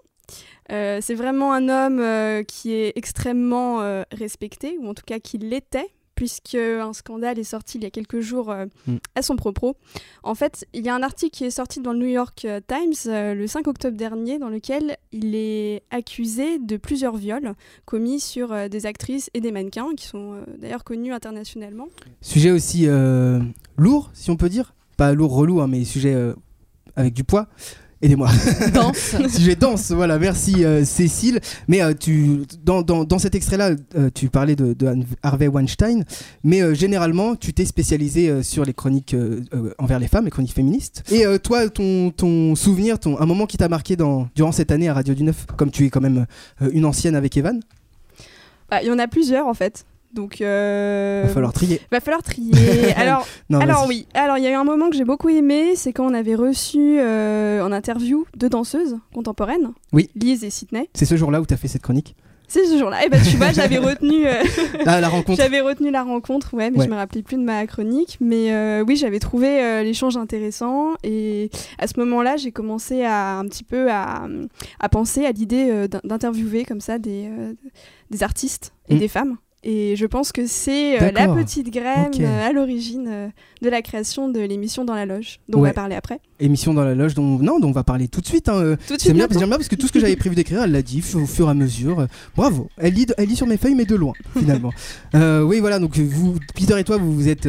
[0.69, 5.87] C'est vraiment un homme qui est extrêmement respecté, ou en tout cas qui l'était,
[6.19, 8.97] puisque un scandale est sorti il y a quelques jours euh, Mm.
[9.15, 9.75] à son propos.
[10.23, 12.59] En fait, il y a un article qui est sorti dans le New York euh,
[12.65, 17.53] Times euh, le 5 octobre dernier, dans lequel il est accusé de plusieurs viols
[17.85, 21.87] commis sur euh, des actrices et des mannequins, qui sont d'ailleurs connus internationalement.
[22.21, 22.87] Sujet aussi
[23.77, 24.73] lourd, si on peut dire.
[24.97, 26.15] Pas lourd, relou, hein, mais sujet
[26.95, 27.47] avec du poids.
[28.01, 28.29] Aidez-moi.
[28.73, 29.15] Danse.
[29.29, 31.41] sujet dense, voilà, merci euh, Cécile.
[31.67, 36.05] Mais euh, tu, dans, dans, dans cet extrait-là, euh, tu parlais de, de Harvey Weinstein,
[36.45, 40.23] mais euh, généralement, tu t'es spécialisé euh, sur les chroniques euh, euh, envers les femmes,
[40.23, 41.03] les chroniques féministes.
[41.11, 44.71] Et euh, toi, ton, ton souvenir, ton, un moment qui t'a marqué dans, durant cette
[44.71, 46.25] année à Radio du Neuf, comme tu es quand même
[46.61, 47.59] euh, une ancienne avec Evan,
[48.69, 49.85] Bah, Il y en a plusieurs en fait.
[50.13, 51.81] Donc, euh, il va falloir trier.
[51.91, 52.51] va falloir trier.
[52.97, 55.75] Alors, Non, Alors oui, alors il y a eu un moment que j'ai beaucoup aimé,
[55.75, 60.09] c'est quand on avait reçu euh, en interview deux danseuses contemporaines, Oui.
[60.15, 60.89] Lise et Sydney.
[60.95, 62.15] C'est ce jour-là où tu as fait cette chronique?
[62.51, 63.05] C'est ce jour-là.
[63.05, 64.41] Et bah tu vois, j'avais retenu, euh,
[64.87, 65.39] Ah, la rencontre.
[65.39, 66.85] j'avais retenu la rencontre, ouais, mais Ouais.
[66.85, 68.17] je me rappelais plus de ma chronique.
[68.19, 73.45] Mais euh, oui, j'avais trouvé l'échange intéressant et à ce moment-là, j'ai commencé à un
[73.45, 74.23] petit peu à,
[74.79, 77.29] à penser à l'idée d'in- d'interviewer comme ça des,
[78.09, 78.99] des artistes et Mm.
[78.99, 79.37] des femmes.
[79.63, 83.27] Et je pense que c'est euh, la petite graine euh, à l'origine euh,
[83.61, 86.21] de la création de l'émission Dans la Loge, dont on va parler après.
[86.39, 88.47] Émission dans la loge dont, non, dont on va parler tout de suite.
[88.47, 89.13] hein, Tout de suite.
[89.13, 91.47] bien, bien parce que tout ce que j'avais prévu d'écrire, elle l'a dit au fur
[91.47, 92.07] et à mesure.
[92.37, 92.69] Bravo.
[92.77, 94.71] Elle lit, elle lit sur mes feuilles, mais de loin, finalement.
[95.13, 95.79] Oui, voilà.
[95.79, 97.47] Donc vous, Peter et toi, vous, vous êtes,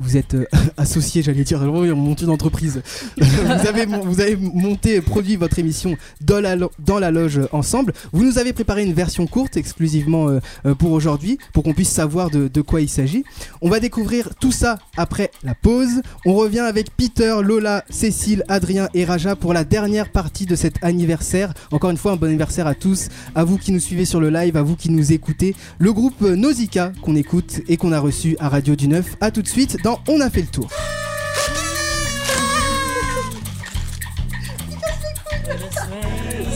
[0.00, 1.62] vous êtes euh, associés, j'allais dire.
[1.62, 2.82] Oui, on monte une entreprise.
[3.18, 7.92] vous avez, mon- vous avez monté, produit votre émission dans la, loge ensemble.
[8.12, 11.90] Vous nous avez préparé une version courte exclusivement euh, euh, pour aujourd'hui, pour qu'on puisse
[11.90, 13.24] savoir de, quoi il s'agit.
[13.62, 16.02] On va découvrir tout ça après la pause.
[16.26, 20.82] On revient avec Peter, Lola, Cécile, Adrien et Raja pour la dernière partie de cet
[20.82, 21.52] anniversaire.
[21.70, 24.30] Encore une fois, un bon anniversaire à tous, à vous qui nous suivez sur le
[24.30, 25.54] live, à vous qui nous écoutez.
[25.78, 29.16] Le groupe euh, Nausicaa qu'on écoute et qu'on a reçu à Radio du Neuf.
[29.20, 30.68] À tout de suite On a fait le tour.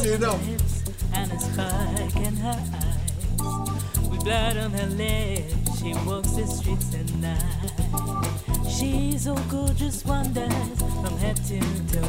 [0.02, 0.38] C'est énorme.
[1.14, 4.08] and a spark in her eyes.
[4.10, 7.72] With blood on her lips, she walks the streets at night.
[8.68, 11.60] She's so gorgeous, wonders from head to
[11.92, 12.08] toe.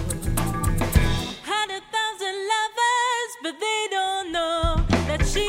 [1.44, 5.48] Hundred thousand lovers, but they don't know that she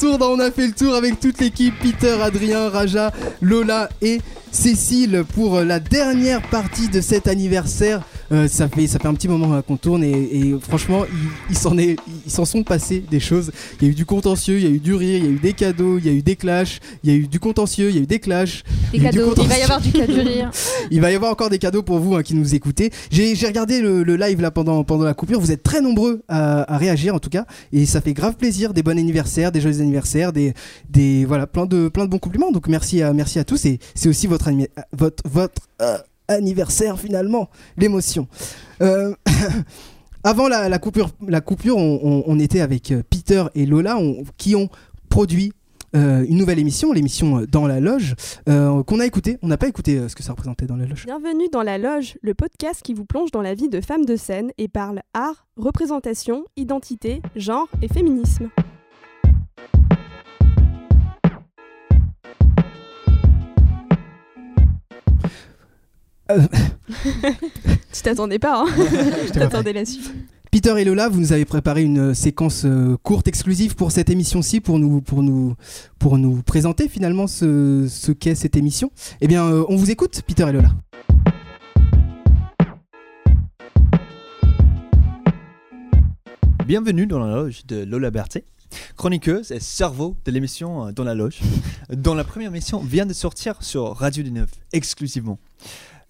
[0.00, 5.24] dans On a fait le tour avec toute l'équipe Peter, Adrien, Raja, Lola et Cécile
[5.34, 8.02] pour la dernière partie de cet anniversaire.
[8.32, 11.04] Euh, ça, fait, ça fait un petit moment euh, qu'on tourne et, et franchement,
[11.50, 11.76] ils s'en
[12.26, 13.52] s'en sont passés des choses.
[13.80, 15.30] Il y a eu du contentieux, il y a eu du rire, il y a
[15.30, 17.90] eu des cadeaux, il y a eu des clashs, il y a eu du contentieux,
[17.90, 18.62] il y a eu des clashs.
[18.90, 19.34] Des il cadeaux.
[19.36, 20.50] Il va y avoir du cadeau rire.
[20.90, 22.90] Il va y avoir encore des cadeaux pour vous hein, qui nous écoutez.
[23.10, 25.40] J'ai regardé le, le live là pendant, pendant la coupure.
[25.40, 27.46] Vous êtes très nombreux à, à réagir en tout cas.
[27.72, 28.72] Et ça fait grave plaisir.
[28.72, 30.54] Des bons anniversaires, des joyeux anniversaires, des,
[30.90, 32.50] des voilà, plein de, plein de bons compliments.
[32.52, 33.64] Donc merci à, merci à tous.
[33.64, 34.50] Et c'est aussi votre,
[34.92, 35.98] votre, votre euh,
[36.32, 37.48] anniversaire finalement.
[37.76, 38.28] L'émotion.
[38.80, 39.14] Euh,
[40.24, 43.98] Avant la, coupure, la coupure on, était avec euh, Peter et Lola
[44.36, 44.68] qui ont
[45.08, 45.52] produit
[45.96, 48.14] euh, une nouvelle émission, l'émission Dans la Loge,
[48.46, 49.38] qu'on a écouté.
[49.42, 51.06] On n'a pas écouté ce que ça représentait dans la loge.
[51.06, 54.14] Bienvenue dans La Loge, le podcast qui vous plonge dans la vie de femmes de
[54.14, 58.48] scène et parle art, représentation, identité, genre et féminisme.
[67.92, 68.66] tu t'attendais pas, hein
[69.32, 70.12] pas T'attendais la suite.
[70.50, 74.10] Peter et Lola, vous nous avez préparé une euh, séquence euh, courte exclusive pour cette
[74.10, 75.54] émission-ci, pour nous, pour nous,
[75.98, 78.90] pour nous présenter finalement ce, ce qu'est cette émission.
[79.22, 80.72] Eh bien, euh, on vous écoute, Peter et Lola.
[86.66, 88.44] Bienvenue dans la loge de Lola Berthet,
[88.96, 91.40] chroniqueuse et cerveau de l'émission euh, Dans la loge,
[91.90, 95.38] dont la première émission vient de sortir sur Radio du Neuf, exclusivement.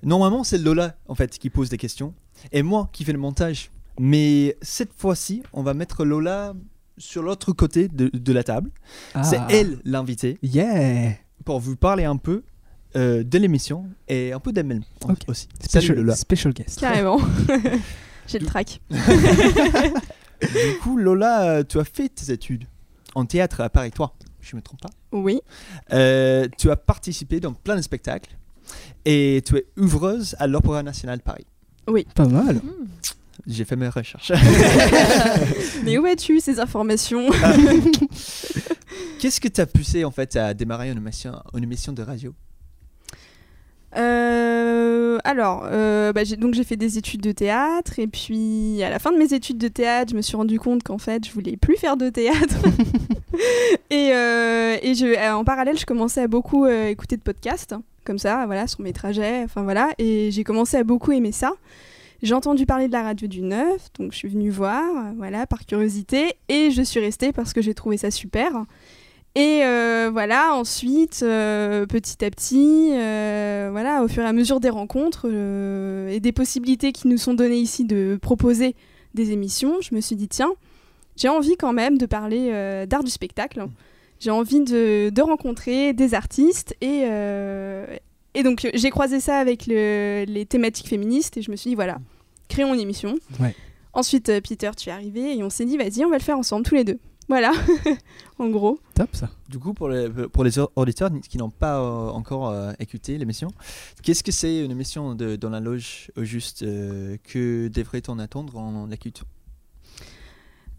[0.02, 2.14] Normalement, c'est Lola en fait qui pose des questions
[2.50, 3.70] et moi qui fais le montage.
[4.00, 6.54] Mais cette fois-ci, on va mettre Lola
[6.98, 8.70] sur l'autre côté de, de la table.
[9.22, 9.46] C'est Ah.
[9.50, 12.42] elle l'invitée Yeah pour vous parler un peu
[12.96, 15.18] euh, de l'émission et un peu d'elle-même Ok.
[15.28, 15.48] aussi.
[15.60, 16.16] Salut Special, Lola.
[16.16, 16.80] special guest.
[16.80, 17.18] Carrément.
[18.26, 18.80] J'ai le trac.
[18.90, 22.64] Du coup, Lola, tu as fait tes études
[23.14, 24.90] en théâtre à Paris 3, je me trompe pas.
[25.12, 25.40] Oui.
[25.92, 28.36] Euh, tu as participé dans plein de spectacles
[29.04, 31.46] et tu es ouvreuse à l'Opéra National de Paris.
[32.14, 32.60] Pas mal.
[33.46, 34.32] J'ai fait mes recherches.
[35.84, 37.28] Mais où as-tu ces informations
[39.18, 42.34] Qu'est-ce que t'as poussé en fait à démarrer une émission, une émission de radio?
[43.96, 44.41] Euh,
[45.24, 48.98] alors, euh, bah, j'ai- donc j'ai fait des études de théâtre et puis à la
[48.98, 51.56] fin de mes études de théâtre, je me suis rendu compte qu'en fait, je voulais
[51.56, 52.56] plus faire de théâtre.
[53.90, 57.74] et euh, et je, euh, en parallèle, je commençais à beaucoup euh, écouter de podcasts,
[58.04, 61.52] comme ça, voilà, sur mes trajets, enfin voilà, et j'ai commencé à beaucoup aimer ça.
[62.22, 65.46] J'ai entendu parler de la radio du Neuf, donc je suis venue voir, euh, voilà,
[65.46, 68.52] par curiosité, et je suis restée parce que j'ai trouvé ça super.
[69.34, 74.60] Et euh, voilà, ensuite, euh, petit à petit, euh, voilà, au fur et à mesure
[74.60, 75.26] des rencontres
[76.10, 78.74] et des possibilités qui nous sont données ici de proposer
[79.14, 80.52] des émissions, je me suis dit, tiens,
[81.16, 82.50] j'ai envie quand même de parler
[82.86, 83.64] d'art du spectacle.
[84.20, 87.04] J'ai envie de, de rencontrer des artistes et,
[88.34, 91.74] et donc j'ai croisé ça avec le- les thématiques féministes et je me suis dit,
[91.74, 91.98] voilà,
[92.48, 93.14] créons une émission.
[93.40, 93.54] Ouais.
[93.94, 96.64] Ensuite, Peter, tu es arrivé et on s'est dit, vas-y, on va le faire ensemble,
[96.64, 96.98] tous les deux.
[97.28, 97.52] Voilà,
[98.38, 98.78] en gros.
[98.94, 99.30] Top ça.
[99.48, 103.48] Du coup, pour les, pour les auditeurs qui n'ont pas euh, encore euh, écouté l'émission,
[104.02, 108.56] qu'est-ce que c'est une émission de, dans la loge au juste euh, Que devrait-on attendre
[108.58, 109.24] en écoutant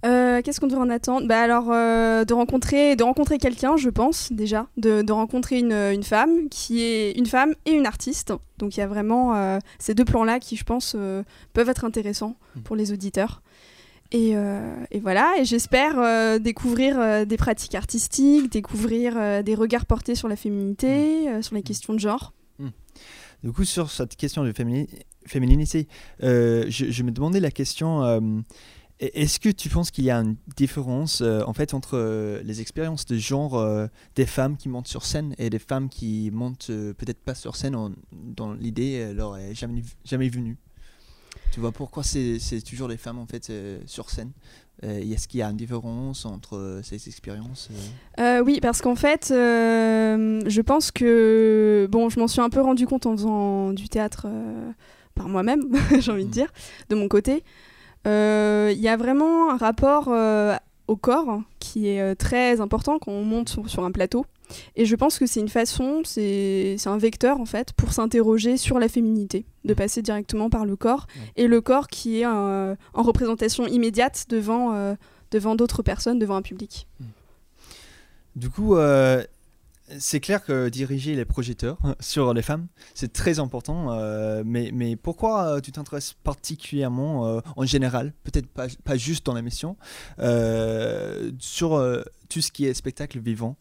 [0.06, 1.28] Euh, qu'est-ce qu'on devrait en attendre?
[1.28, 5.72] Bah alors euh, de rencontrer, de rencontrer quelqu'un, je pense déjà, de, de rencontrer une,
[5.72, 8.34] une femme qui est une femme et une artiste.
[8.58, 11.86] Donc il y a vraiment euh, ces deux plans-là qui, je pense, euh, peuvent être
[11.86, 13.42] intéressants pour les auditeurs.
[14.14, 19.88] Et, euh, et voilà, et j'espère euh, découvrir euh, des pratiques artistiques, découvrir des regards
[19.88, 22.32] portés sur la féminité, euh, sur les questions de genre.
[23.44, 24.88] Du coup, sur cette question de fémini-
[25.26, 25.88] fémininité,
[26.22, 28.22] je, je me demandais la question euh,
[29.00, 32.62] est-ce que tu penses qu'il y a une différence euh, en fait entre euh, les
[32.62, 36.68] expériences de genre euh, des femmes qui montent sur scène et des femmes qui montent
[36.68, 40.56] peut-être pas sur scène en- dans l'idée leur est jamais jamais venue?
[41.52, 44.32] Tu vois pourquoi c'est toujours les femmes en fait euh, sur scène?
[44.84, 47.70] Euh, Est-ce qu'il y a une différence entre euh, ces expériences
[48.46, 51.88] oui, parce qu'en fait, je pense que.
[51.92, 54.28] Bon, je m'en suis un peu rendu compte en faisant du théâtre
[55.16, 55.62] par moi-même,
[56.00, 56.52] j'ai envie de dire,
[56.90, 57.44] de mon côté.
[58.08, 60.56] Euh, Il y a vraiment un rapport euh,
[60.88, 64.26] au corps qui est euh, très important quand on monte sur, sur un plateau.
[64.76, 68.80] Et je pense que c'est une façon, c'est un vecteur en fait, pour s'interroger sur
[68.80, 71.08] la féminité, de passer directement par le corps.
[71.36, 74.96] Et le corps qui est euh, en représentation immédiate devant, euh,
[75.32, 76.88] devant d'autres personnes, devant un public.
[78.36, 79.24] Du coup, euh,
[80.00, 83.92] c'est clair que diriger les projecteurs sur les femmes, c'est très important.
[83.92, 89.34] euh, mais, mais pourquoi tu t'intéresses particulièrement euh, en général, peut-être pas, pas juste dans
[89.34, 89.78] la mission,
[90.20, 92.02] euh, sur euh,
[92.34, 93.56] tout ce qui est spectacle vivant,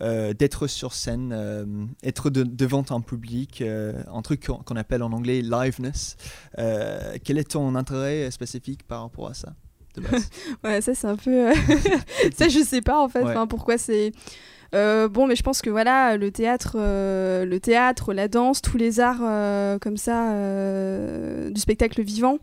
[0.00, 1.64] euh, d'être sur scène, euh,
[2.04, 6.16] être de- devant un public, euh, un truc qu'on appelle en anglais liveness.
[6.56, 9.54] Quel est ton intérêt spécifique par rapport à ça
[9.96, 10.28] de base?
[10.64, 11.52] Ouais, ça c'est un peu.
[12.36, 13.22] ça je sais pas en fait.
[13.22, 13.30] Ouais.
[13.30, 14.12] Enfin, pourquoi c'est.
[14.74, 18.78] Euh, bon, mais je pense que voilà, le théâtre, euh, le théâtre, la danse, tous
[18.78, 20.30] les arts euh, comme ça,
[21.50, 22.38] du spectacle vivant.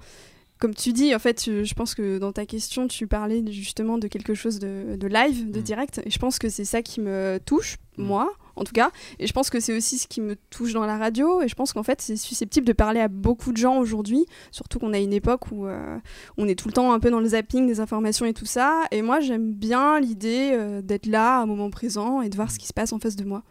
[0.59, 3.97] Comme tu dis, en fait, je je pense que dans ta question, tu parlais justement
[3.97, 5.63] de quelque chose de, de live, de Mm.
[5.63, 6.01] direct.
[6.05, 8.91] Et je pense que c'est ça qui me touche, moi, en tout cas.
[9.19, 11.41] Et je pense que c'est aussi ce qui me touche dans la radio.
[11.41, 14.25] Et je pense qu'en fait, c'est susceptible de parler à beaucoup de gens aujourd'hui.
[14.51, 15.97] Surtout qu'on a une époque où euh,
[16.37, 18.83] on est tout le temps un peu dans le zapping des informations et tout ça.
[18.91, 22.51] Et moi, j'aime bien l'idée euh, d'être là à un moment présent et de voir
[22.51, 23.43] ce qui se passe en face de moi.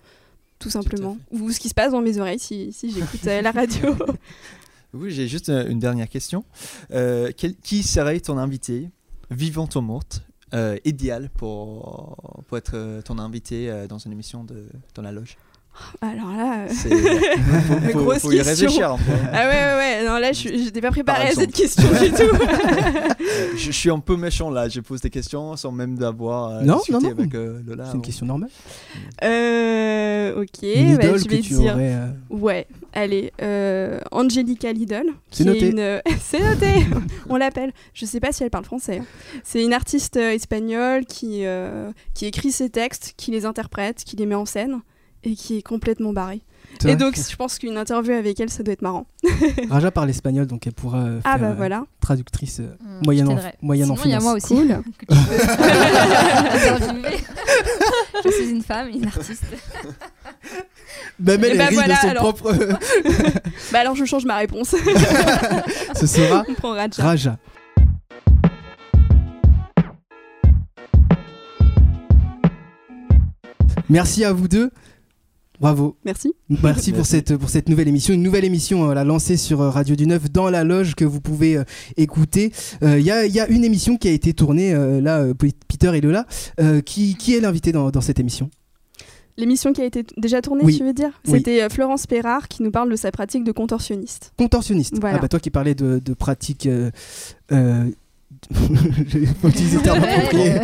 [0.58, 1.16] Tout simplement.
[1.30, 3.94] Ou ce qui se passe dans mes oreilles si, si j'écoute euh, la radio.
[4.94, 6.44] Oui, j'ai juste euh, une dernière question.
[6.92, 8.90] Euh, qui serait ton invité,
[9.30, 10.22] vivante ou morte,
[10.54, 15.36] euh, idéal pour, pour être ton invité dans une émission de, dans la loge?
[16.00, 18.50] Alors là, euh, faut- faut- grosse faut y question.
[18.66, 19.02] réfléchir un peu.
[19.32, 20.06] Ah ouais, ouais, ouais.
[20.06, 22.36] Non, là, je j'étais pas préparée à cette question du tout.
[23.56, 26.62] Je, je suis un peu méchant là, je pose des questions sans même d'avoir euh,
[26.62, 27.10] Non, discuté non, non.
[27.10, 27.84] avec euh, Lola.
[27.86, 28.48] C'est une question normale.
[29.24, 31.74] Euh, ok, Une bah, je que vais tu dire.
[31.74, 35.06] aurais, euh, Ouais, allez, euh, Angelica Lidl.
[35.30, 35.68] C'est noté.
[35.70, 36.86] une- C'est noté,
[37.28, 37.72] on l'appelle.
[37.94, 39.02] Je sais pas si elle parle français.
[39.44, 44.26] C'est une artiste espagnole qui, euh, qui écrit ses textes, qui les interprète, qui les
[44.26, 44.80] met en scène
[45.24, 46.40] et qui est complètement barrée.
[46.84, 49.06] Et donc, je pense qu'une interview avec elle, ça doit être marrant.
[49.70, 51.84] Raja parle espagnol, donc elle pourra euh, Ah faire, bah euh, voilà.
[52.00, 54.22] traductrice euh, Hmm, moyenne en, moyenne en Sinon, il y a finance.
[54.22, 54.54] moi aussi.
[54.54, 54.70] Cool.
[56.54, 57.16] interviewer.
[58.24, 59.44] je suis une femme, une artiste.
[61.18, 62.34] Même elle bah rit voilà, de son alors.
[62.34, 62.54] propre.
[63.72, 64.74] Bah alors, je change ma réponse.
[65.94, 67.02] Ce sera On prend Raja.
[67.02, 67.38] Raja.
[73.88, 74.70] Merci à vous deux.
[75.60, 75.96] Bravo.
[76.04, 76.32] Merci.
[76.62, 78.14] Merci pour cette, pour cette nouvelle émission.
[78.14, 81.04] Une nouvelle émission euh, la lancée sur euh, Radio du Neuf dans la loge que
[81.04, 81.64] vous pouvez euh,
[81.96, 82.52] écouter.
[82.82, 85.90] Il y, a, y a une émission qui a été tournée euh, là, euh, Peter
[85.96, 86.26] et Lola.
[86.60, 88.50] Euh, qui, qui est l'invité dans, dans cette émission
[89.36, 90.76] L'émission qui a été déjà tournée, Oui.
[90.76, 91.20] tu veux dire?
[91.28, 91.34] Oui.
[91.38, 94.32] C'était Florence Perrard qui nous parle de sa pratique de contorsionniste.
[94.36, 94.98] Contorsionniste.
[95.00, 95.18] Voilà.
[95.18, 96.66] Ah bah toi qui parlais de, de pratiques.
[96.66, 96.90] Euh,
[99.08, 100.54] J'ai pas utilisé le terme approprié.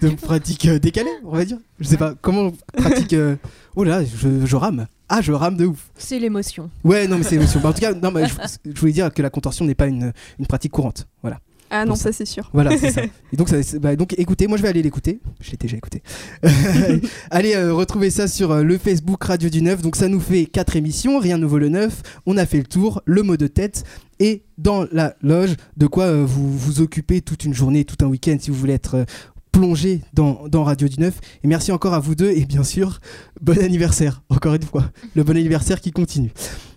[0.00, 1.58] de pratiques euh, décalées, on va dire.
[1.78, 3.12] Je sais pas comment pratique.
[3.14, 3.36] euh,
[3.76, 4.86] Oh là, je, je rame.
[5.08, 5.90] Ah, je rame de ouf.
[5.96, 6.70] C'est l'émotion.
[6.84, 7.60] Ouais, non, mais c'est émotion.
[7.60, 8.34] Bah, en tout cas, non, mais je,
[8.74, 11.06] je voulais dire que la contorsion n'est pas une, une pratique courante.
[11.22, 11.38] Voilà.
[11.72, 12.50] Ah non, ça c'est sûr.
[12.52, 13.02] Voilà, c'est ça.
[13.32, 15.20] Et donc, ça, bah, donc, écoutez, moi je vais aller l'écouter.
[15.40, 16.02] Je l'ai déjà écouté.
[17.30, 19.80] Allez, euh, retrouvez ça sur euh, le Facebook Radio du Neuf.
[19.82, 21.18] Donc, ça nous fait quatre émissions.
[21.20, 22.02] Rien ne vaut le neuf.
[22.26, 23.84] On a fait le tour, le mot de tête.
[24.20, 28.08] Et dans la loge, de quoi euh, vous vous occupez toute une journée, tout un
[28.08, 29.04] week-end si vous voulez être euh,
[29.50, 31.18] plongé dans, dans Radio du Neuf.
[31.42, 32.30] Et merci encore à vous deux.
[32.30, 33.00] Et bien sûr,
[33.40, 34.84] bon anniversaire, encore une fois.
[35.14, 36.32] Le bon anniversaire qui continue.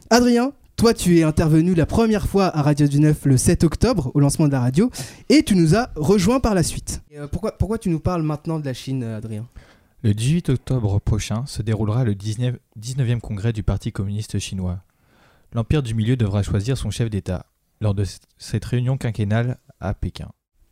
[0.10, 4.12] Adrien, toi, tu es intervenu la première fois à Radio du Neuf le 7 octobre,
[4.13, 4.89] au lancement de la radio,
[5.29, 7.01] et tu nous as rejoint par la suite.
[7.32, 9.45] pourquoi, pourquoi tu nous parles maintenant de la Chine, euh, Adrien?
[10.01, 14.79] Le 18 octobre prochain se déroulera le 19, 19e congrès du Parti communiste chinois.
[15.54, 17.46] L'Empire du Milieu devra choisir son chef d'État
[17.82, 18.06] lors de
[18.38, 20.30] cette réunion quinquennale à Pékin.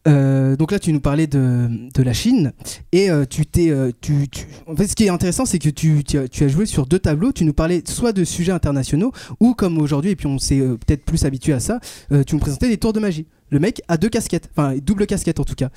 [0.08, 2.54] Euh, donc là, tu nous parlais de, de la Chine
[2.92, 5.70] et euh, tu t'es, euh, tu, tu- En fait, ce qui est intéressant, c'est que
[5.70, 7.32] tu, tu as, joué sur deux tableaux.
[7.32, 11.06] Tu nous parlais soit de sujets internationaux ou comme aujourd'hui, et puis on s'est peut-être
[11.06, 11.80] plus habitué à ça.
[12.26, 13.28] tu nous présentais des tours de magie.
[13.52, 15.70] Le mec a deux casquettes, enfin double casquette en tout cas.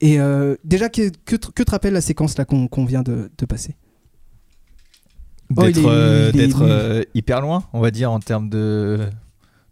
[0.00, 0.18] Et
[0.64, 3.76] déjà, que, que, te- que te rappelle la séquence là qu'on vient de, de passer?
[5.50, 9.00] D'être est- euh, d'être, euh, hyper loin, on va dire, en termes de,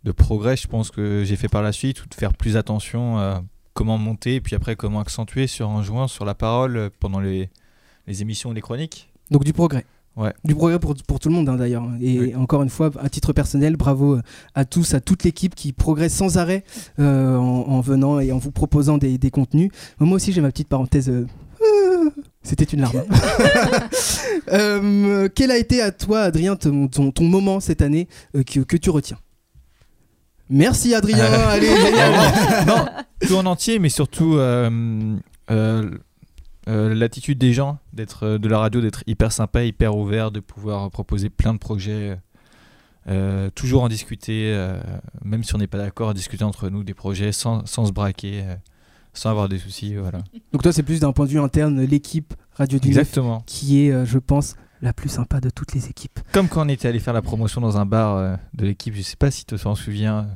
[0.05, 0.57] de progrès.
[0.57, 3.43] Je pense que j'ai fait par la suite, ou de faire plus attention à
[3.75, 7.21] comment monter, et puis après comment accentuer sur un jouant, sur la parole euh, pendant
[7.21, 7.51] les,
[8.07, 9.11] les émissions les chroniques.
[9.31, 9.85] Donc du progrès.
[10.17, 10.33] Ouais.
[10.45, 11.85] Du progrès pour, pour tout le monde hein, d'ailleurs.
[12.01, 12.35] Et Oui.
[12.37, 14.19] encore une fois, à titre personnel, bravo
[14.55, 16.65] à tous, à toute l'équipe qui progresse sans arrêt
[16.99, 19.71] euh, en, en venant et en vous proposant des, des contenus.
[20.01, 21.13] Moi aussi j'ai ma petite parenthèse.
[22.47, 23.03] C'était une larme.
[24.53, 28.07] Euh, quel a été à toi, Adrien, ton, ton- ton moment cette année
[28.37, 29.19] euh, que, que tu retiens?
[30.49, 31.69] Merci Adrien, Euh, allez,
[32.67, 32.87] non,
[33.27, 35.17] tout en entier, mais surtout euh,
[35.51, 35.91] euh,
[36.69, 40.39] euh, l'attitude des gens, d'être euh, de la radio, d'être hyper sympa, hyper ouvert, de
[40.39, 42.17] pouvoir proposer plein de projets,
[43.09, 44.79] euh, toujours en discuter, euh,
[45.25, 48.43] même si on n'est pas d'accord, discuter entre nous des projets sans, sans se braquer,
[48.45, 48.55] euh,
[49.19, 50.19] sans avoir des soucis, voilà.
[50.53, 53.43] Donc toi c'est plus d'un point de vue interne, l'équipe Radio du Exactement.
[53.47, 56.21] qui est, euh, je pense, la plus sympa de toutes les équipes.
[56.33, 59.03] Comme quand on était allé faire la promotion dans un bar euh, de l'équipe, je
[59.03, 60.27] sais pas si tu t'en souviens.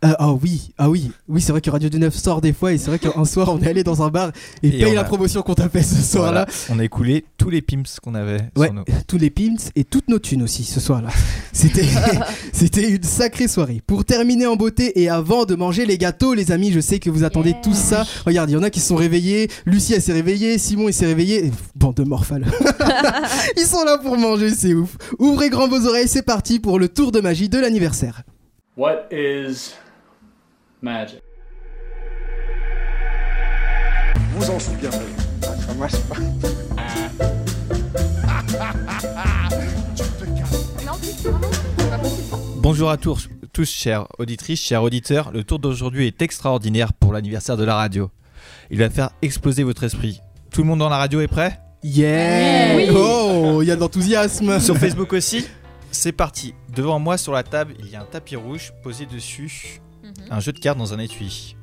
[0.00, 2.72] Ah ah oui, ah oui, oui c'est vrai que Radio du Neuf sort des fois
[2.72, 4.30] et c'est vrai qu'un soir on est allé dans un bar
[4.62, 6.46] et, Et paye la promotion qu'on t'a fait ce soir-là.
[6.46, 6.46] Voilà.
[6.70, 8.38] On a écoulé tous les pimps qu'on avait.
[8.38, 11.08] sur Ouais, nos- tous les pimps et toutes nos thunes aussi ce soir-là.
[11.52, 11.84] C'était,
[12.52, 13.82] c'était une sacrée soirée.
[13.84, 17.10] Pour terminer en beauté et avant de manger les gâteaux, les amis, je sais que
[17.10, 17.60] vous attendez Yeah.
[17.64, 18.04] tous ça.
[18.24, 19.50] Regarde, il y en a qui se sont réveillés.
[19.66, 20.58] Lucie, elle s'est réveillée.
[20.58, 21.50] Simon, il s'est réveillé.
[21.74, 22.44] Bande de morphales.
[23.56, 24.96] Ils sont là pour manger, c'est ouf.
[25.18, 28.22] Ouvrez grand vos oreilles, c'est parti pour le tour de magie de l'anniversaire.
[28.76, 29.72] What is
[30.82, 31.20] magic?
[34.32, 34.98] Vous en souviendrez.
[35.44, 36.16] Ah, moi, c'est pas-
[42.56, 45.32] Bonjour à tous, tous chères auditrices, chers auditeurs.
[45.32, 48.10] Le tour d'aujourd'hui est extraordinaire pour l'anniversaire de la radio.
[48.70, 50.20] Il va faire exploser votre esprit.
[50.52, 51.58] Tout le monde dans la radio est prêt?
[51.82, 52.88] Yeah Oui.
[52.94, 55.46] Oh, il y a de l'enthousiasme Sur Facebook aussi
[55.90, 56.54] C'est parti.
[56.74, 59.80] Devant moi sur la table, il y a un tapis rouge posé dessus.
[60.30, 61.56] Un jeu de cartes dans un étui.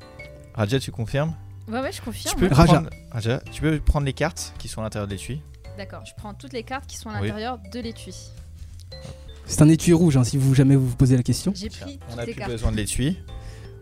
[0.54, 1.34] Raja, tu confirmes
[1.68, 2.34] Ouais, ouais, je confirme.
[2.36, 2.74] tu peux, Raja.
[2.74, 2.90] prendre...
[3.12, 5.42] Raja, tu peux prendre les cartes qui sont à l'intérieur de l'étui
[5.78, 7.28] D'accord, je prends toutes les cartes qui sont à Oui.
[7.28, 8.16] l'intérieur de l'étui.
[9.46, 11.54] C'est un étui rouge, hein, si vous jamais vous vous posez la question.
[11.56, 12.52] J'ai pris On n'a plus cartes.
[12.52, 13.18] besoin de l'étui.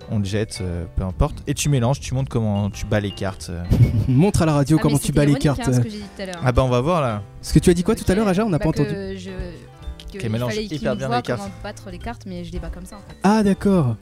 [0.10, 1.44] On le jette, euh, peu importe.
[1.48, 3.48] Et tu mélanges, tu montres comment tu bats les cartes.
[3.50, 3.64] euh.
[4.10, 5.62] Montre à la radio Ah, comment tu bats les cartes.
[5.62, 6.42] hein, ce que j'ai dit tout à l'heure.
[6.44, 7.24] Ah bah on va voir là.
[7.42, 8.82] Ce que tu as dit quoi tout à l'heure, Aja On n'a Bah pas que
[8.82, 9.18] entendu.
[9.18, 9.30] Je...
[9.30, 11.42] que Qu'elle il mélange hyper bien les cartes.
[11.44, 13.16] comment battre les cartes, mais je les bats comme ça en fait.
[13.24, 13.96] Ah d'accord.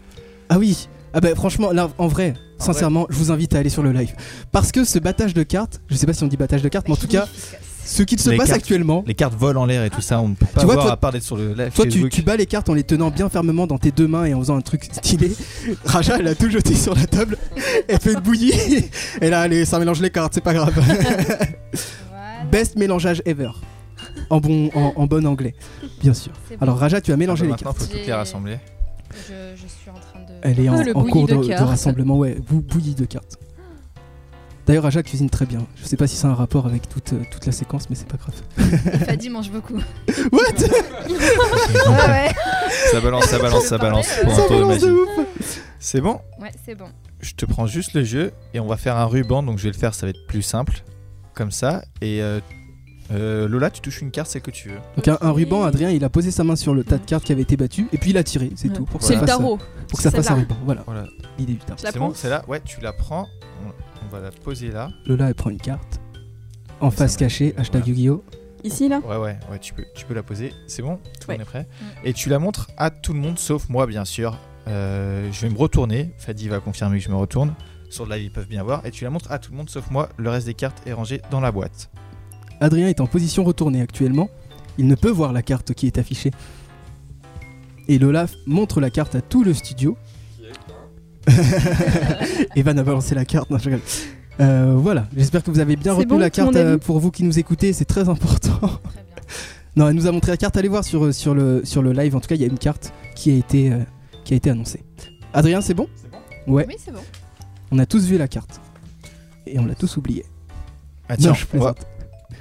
[0.54, 0.90] Ah oui.
[1.14, 3.92] Ah bah franchement, là, en vrai, En sincèrement, je vous invite à aller sur le
[3.92, 4.14] live.
[4.52, 6.88] Parce que ce battage de cartes, je sais pas si on dit battage de cartes,
[6.88, 7.26] mais en tout cas,
[7.86, 8.60] ce qu'il se Les passe cartes.
[8.62, 10.76] actuellement, Les cartes volent en l'air et tout ça, on ne peut pas Tu vois,
[10.76, 12.84] voir toi- à part d'être sur le live toi tu, bats les cartes en les
[12.84, 15.32] tenant bien fermement dans tes deux mains et en faisant un truc stylé.
[15.86, 17.38] Raja, elle a tout jeté sur la table,
[17.88, 18.54] elle fait une bouillie,
[19.22, 20.74] et là, allez, ça mélange les cartes, c'est pas grave.
[20.76, 21.38] Voilà.
[22.52, 23.52] Best mélangeage ever.
[24.30, 25.56] En bon, en, en bon anglais,
[26.02, 26.32] bien sûr.
[26.52, 26.56] Bon.
[26.62, 27.84] Alors Raja, tu as Ah bah mélangé les maintenant, cartes.
[27.90, 28.58] faut toutes les rassembler.
[29.14, 30.11] Je, je suis en train de.
[30.44, 31.68] Elle est en, cours de de, de cartes.
[31.70, 33.38] rassemblement, ouais, bou- bouillie de cartes.
[34.66, 35.66] D'ailleurs, Raja cuisine très bien.
[35.76, 38.08] Je sais pas si c'est un rapport avec toute, euh, toute la séquence, mais c'est
[38.08, 38.36] pas grave.
[39.06, 39.74] Fadi mange beaucoup.
[40.32, 40.42] What?
[41.88, 42.30] Ah ouais.
[42.92, 44.86] Ça balance, ça balance, ça balance pour Ça de balance magie.
[44.86, 46.20] de ouf C'est bon?
[46.40, 46.86] Ouais, c'est bon.
[47.22, 49.72] Je te prends juste le jeu et on va faire un ruban, donc je vais
[49.72, 50.84] le faire, ça va être plus simple.
[51.34, 51.84] Comme ça.
[52.02, 52.40] Et euh,
[53.12, 54.78] euh, Lola, tu touches une carte, c'est que tu veux.
[54.96, 57.24] Donc un, un ruban, Adrien, il a posé sa main sur le tas de cartes
[57.24, 58.74] qui avait été battu, et puis il a tiré, c'est Ouais.
[58.76, 58.86] tout.
[58.86, 59.58] Pour que C'est ça le fasse- tarot.
[59.88, 60.42] Pour que ça fasse un Celle-là.
[60.42, 60.84] ruban, voilà.
[60.86, 61.06] Voilà.
[61.38, 61.78] L'idée du tarot.
[61.80, 63.28] Je la C'est bon, c'est là Ouais, tu la prends.
[63.66, 64.90] On, on va la poser là.
[65.06, 66.00] Lola, elle prend une carte.
[66.80, 67.20] En face va.
[67.20, 67.88] cachée, hashtag Voilà.
[68.00, 68.24] Yu-Gi-Oh!
[68.64, 69.00] Ici, là?
[69.00, 70.54] Ouais, ouais, ouais, tu peux, tu peux la poser.
[70.68, 70.98] C'est bon?
[70.98, 71.34] Tout le Ouais.
[71.36, 71.68] monde est prêt?
[72.04, 74.38] Et tu la montres à tout le monde, sauf moi, bien sûr.
[74.68, 76.12] Euh, je vais me retourner.
[76.20, 77.54] Fadi va confirmer que je me retourne.
[77.90, 78.86] Sur le live, ils peuvent bien voir.
[78.86, 80.10] Et tu la montres à tout le monde, sauf moi.
[80.18, 81.90] Le reste des cartes est rangé dans la boîte.
[82.62, 84.30] Adrien est en position retournée actuellement.
[84.78, 86.32] Il ne peut voir la carte qui est affichée.
[87.88, 89.98] Et Lola montre la carte à tout le studio.
[92.56, 93.50] Evan a balancé la carte.
[93.50, 93.82] Non, je rigole.
[94.40, 97.24] Euh, voilà, j'espère que vous avez bien retenu bon, la carte euh, pour vous qui
[97.24, 98.58] nous écoutez, c'est très important.
[98.60, 98.80] Très bien.
[99.78, 100.58] Non, elle nous a montré la carte.
[100.58, 102.14] Allez voir sur, euh, sur, le, sur le live.
[102.14, 103.78] En tout cas, il y a une carte qui a été, euh,
[104.26, 104.84] qui a été annoncée.
[105.34, 105.88] Adrien, c'est bon?
[106.46, 107.00] Ouais, Oui, c'est bon.
[107.72, 108.60] on a tous vu la carte.
[109.48, 110.26] Et on l'a tous oublié.
[111.08, 111.88] Ah, non, tiens, je on va- plaisante.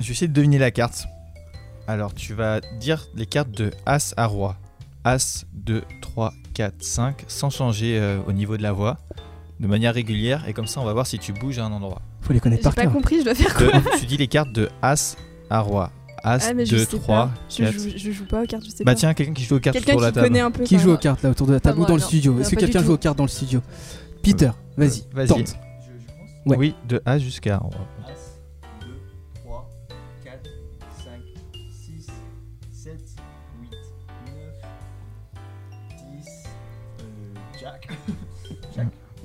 [0.01, 1.07] Je vais essayer de deviner la carte.
[1.87, 4.57] Alors, tu vas dire les cartes de As à Roi.
[5.05, 8.99] As, 2, 3, 4, 5, sans changer euh, au niveau de la voix.
[9.61, 12.01] de manière régulière et comme ça on va voir si tu bouges à un endroit.
[12.23, 12.93] Faut les connaître J'ai par pas cœur.
[12.93, 15.17] compris, je dois faire quoi De- tu dis les cartes de As
[15.51, 15.91] à Roi.
[16.23, 17.31] As, Ah, mais je 2, sais 3, pas.
[17.51, 17.73] Je 4.
[17.73, 18.97] joue, je joue pas aux cartes, je sais Bah pas.
[18.97, 20.27] tiens, quelqu'un qui joue aux cartes Quelqu'un autour de qui la table.
[20.29, 20.65] connaît un peu.
[20.65, 21.01] Qui quand joue aux même.
[21.01, 22.07] cartes là autour de la table ou dans le non.
[22.07, 23.61] studio Euh, Est-ce que pas quelqu'un joue aux cartes dans le studio?
[24.23, 25.03] Peter, vas-y.
[25.13, 25.29] Vas-y.
[25.29, 25.57] Tente.
[26.47, 26.57] Ouais.
[26.59, 27.71] Oui, de As jusqu'à Roi.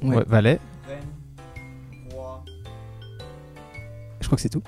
[0.10, 0.60] Ouais.
[2.12, 2.44] Roi,
[4.22, 4.64] Je crois que c'est tout.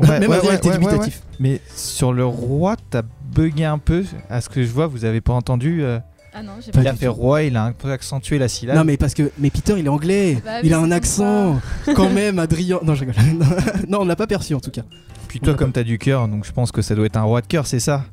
[0.00, 1.16] Ouais, Même ouais, ouais, ouais, ouais, dubitatif.
[1.16, 1.36] ouais.
[1.38, 3.02] Mais sur le Roi, t'as
[3.32, 4.04] bugué un peu.
[4.28, 5.82] À ce que je vois, vous avez pas entendu.
[5.82, 5.98] euh,
[6.34, 7.12] Ah non, j'ai Pas il a fait tout.
[7.12, 8.76] Roi, il a un peu accentué la syllabe.
[8.76, 11.60] Non mais parce que mais Peter il est anglais, Bah il a un accent
[11.94, 12.80] quand même Adrien.
[12.82, 13.14] Non je rigole.
[13.88, 14.82] non on l'a pas perçu en tout cas.
[15.28, 17.40] Puis toi, comme t'as du cœur, donc je pense que ça doit être un roi
[17.40, 18.04] de cœur, c'est ça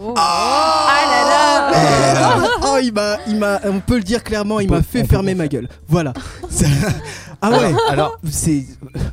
[0.00, 0.14] Oh.
[0.16, 1.25] Ah là
[2.62, 5.48] oh il m'a il m'a on peut le dire clairement il m'a fait fermer ma
[5.48, 5.68] gueule.
[5.88, 6.12] Voilà.
[7.42, 7.74] Ah ouais.
[7.90, 8.64] Alors, C'est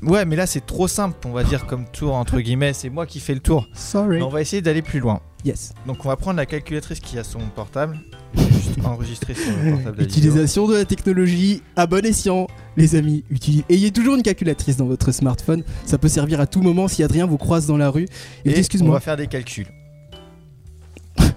[0.01, 2.71] ouais, mais là c'est trop simple, on va dire comme tour entre guillemets.
[2.71, 3.67] C'est moi qui fais le tour.
[3.73, 4.17] sorry.
[4.17, 5.19] Mais on va essayer d'aller plus loin.
[5.43, 5.73] Yes.
[5.85, 7.99] Donc on va prendre la calculatrice qui a son portable.
[8.35, 10.01] Je vais juste enregistrer sur le portable.
[10.03, 12.47] Utilisation de la technologie à bon escient,
[12.77, 13.25] les amis.
[13.29, 15.61] Utilisez- Ayez toujours une calculatrice dans votre smartphone.
[15.85, 18.05] Ça peut servir à tout moment si Adrien vous croise dans la rue.
[18.45, 18.93] Et, Et dit, on excuse-moi.
[18.93, 19.67] va faire des calculs.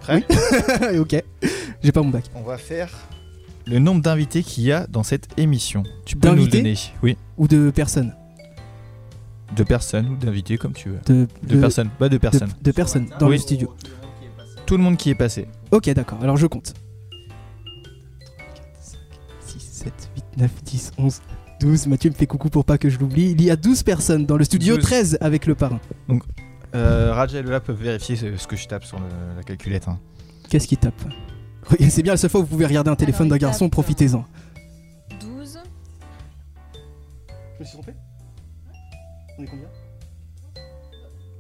[0.07, 1.23] Prêt ok.
[1.83, 2.25] J'ai pas mon bac.
[2.35, 2.91] On va faire
[3.67, 5.83] le nombre d'invités qu'il y a dans cette émission.
[6.05, 7.17] Tu peux nous le donner Oui.
[7.37, 8.15] Ou de personnes.
[9.57, 10.99] De personnes ou d'invités comme tu veux.
[11.07, 12.51] De, De, personnes, pas de de- personnes.
[12.61, 13.35] de personnes dans Oui.
[13.37, 13.75] le studio.
[14.67, 15.47] Tout le monde qui est passé.
[15.71, 16.19] Ok, d'accord.
[16.23, 16.75] Alors je compte.
[19.41, 21.21] 6, 7, 8, 9, 10, 11,
[21.61, 21.87] 12.
[21.87, 23.31] Mathieu me fait coucou pour pas que je l'oublie.
[23.33, 24.85] Il y a 12 personnes dans le studio, 12.
[24.85, 25.81] 13 avec le parrain.
[26.75, 29.05] Euh, Raja et Lola peuvent vérifier ce, ce que je tape sur le-
[29.37, 29.89] la calculette.
[29.89, 29.99] hein.
[30.51, 31.01] Qu'est-ce qu'il tape
[31.89, 33.73] C'est bien la seule fois où vous pouvez regarder un téléphone d'un il garçon, tape,
[33.73, 34.25] profitez-en.
[35.21, 35.59] 12.
[37.55, 37.93] Je me suis trompé
[39.39, 39.69] On est combien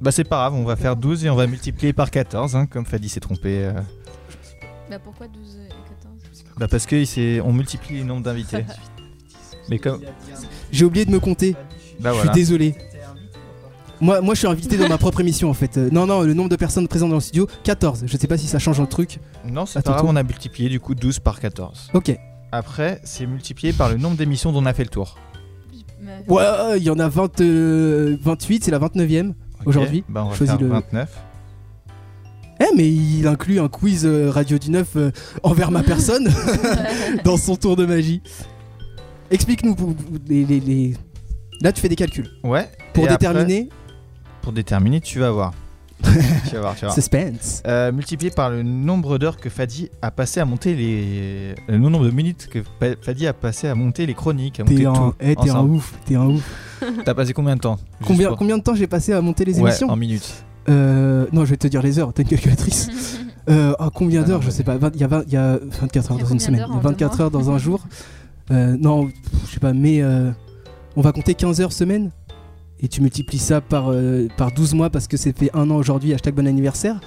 [0.00, 2.66] Bah c'est pas grave, on va faire 12 et on va multiplier par 14, hein,
[2.66, 3.64] comme Fadi s'est trompé.
[3.66, 3.72] euh.
[4.90, 8.64] Bah pourquoi 12 et 14 Bah parce que il s'est- on multiplie le nombre d'invités.
[9.68, 10.00] Mais comme...
[10.70, 11.52] J'ai oublié de me compter.
[12.00, 12.20] Bah Je voilà.
[12.32, 12.74] suis désolé.
[14.00, 15.78] Moi, moi, je suis invité dans ma propre émission en fait.
[15.78, 18.04] Euh, non, non, le nombre de personnes présentes dans le studio, 14.
[18.06, 19.20] Je sais pas si ça change le truc.
[19.48, 21.90] Non, c'est Attends, pas grave, on a multiplié du coup 12 par 14.
[21.94, 22.14] Ok.
[22.52, 25.16] Après, c'est multiplié par le nombre d'émissions dont on a fait le tour.
[26.28, 26.44] Ouais,
[26.76, 29.34] il y en a 20, euh, 28, c'est la 29ème Ok,
[29.66, 30.04] aujourd'hui.
[30.08, 31.10] Bah on va faire le- 29.
[32.60, 35.10] Eh, mais il inclut un quiz euh, Radio du 9 euh,
[35.42, 36.28] envers ma personne
[37.24, 38.22] dans son tour de magie.
[39.30, 39.74] Explique-nous
[40.28, 40.94] les, les- les-
[41.62, 42.30] Là, tu fais des calculs.
[42.44, 42.70] Ouais.
[42.94, 43.68] Pour et après- déterminer
[44.46, 45.52] Pour déterminer, tu vas voir.
[46.04, 46.10] tu
[46.54, 46.92] vas voir, tu vas voir.
[46.94, 47.64] suspense.
[47.66, 51.54] Euh, multiplié par le nombre d'heures que Fadi a passé à monter les.
[51.66, 54.76] Le nombre de minutes que Fa- Fadi a passé à monter les chroniques, à monter
[54.76, 55.14] T'es un, tout.
[55.18, 55.70] eh, t'es un ensemble.
[55.72, 56.48] ouf, t'es un ouf.
[57.04, 59.44] T'as passé combien de temps Juste Combien, pour- combien de temps j'ai passé à monter
[59.44, 60.44] les Ouais, émissions en minutes.
[60.68, 62.88] Euh, Non, je vais te dire les heures, t'as une calculatrice.
[63.48, 65.56] Euh, ah, combien d'heures Je sais pas, vingt- il y, a vingt- il y a
[65.80, 66.88] 24 heures Il y a dans une combien semaine, d'heures il y a en deux
[66.88, 67.86] 24 mois heures dans un jour.
[68.50, 69.14] Euh, non, pff,
[69.46, 70.32] je sais pas, mais euh,
[70.96, 72.10] on va compter 15 heures semaine.
[72.80, 75.76] Et tu multiplies ça par, euh, par 12 mois parce que c'est fait un an
[75.76, 77.00] aujourd'hui, hashtag bon anniversaire.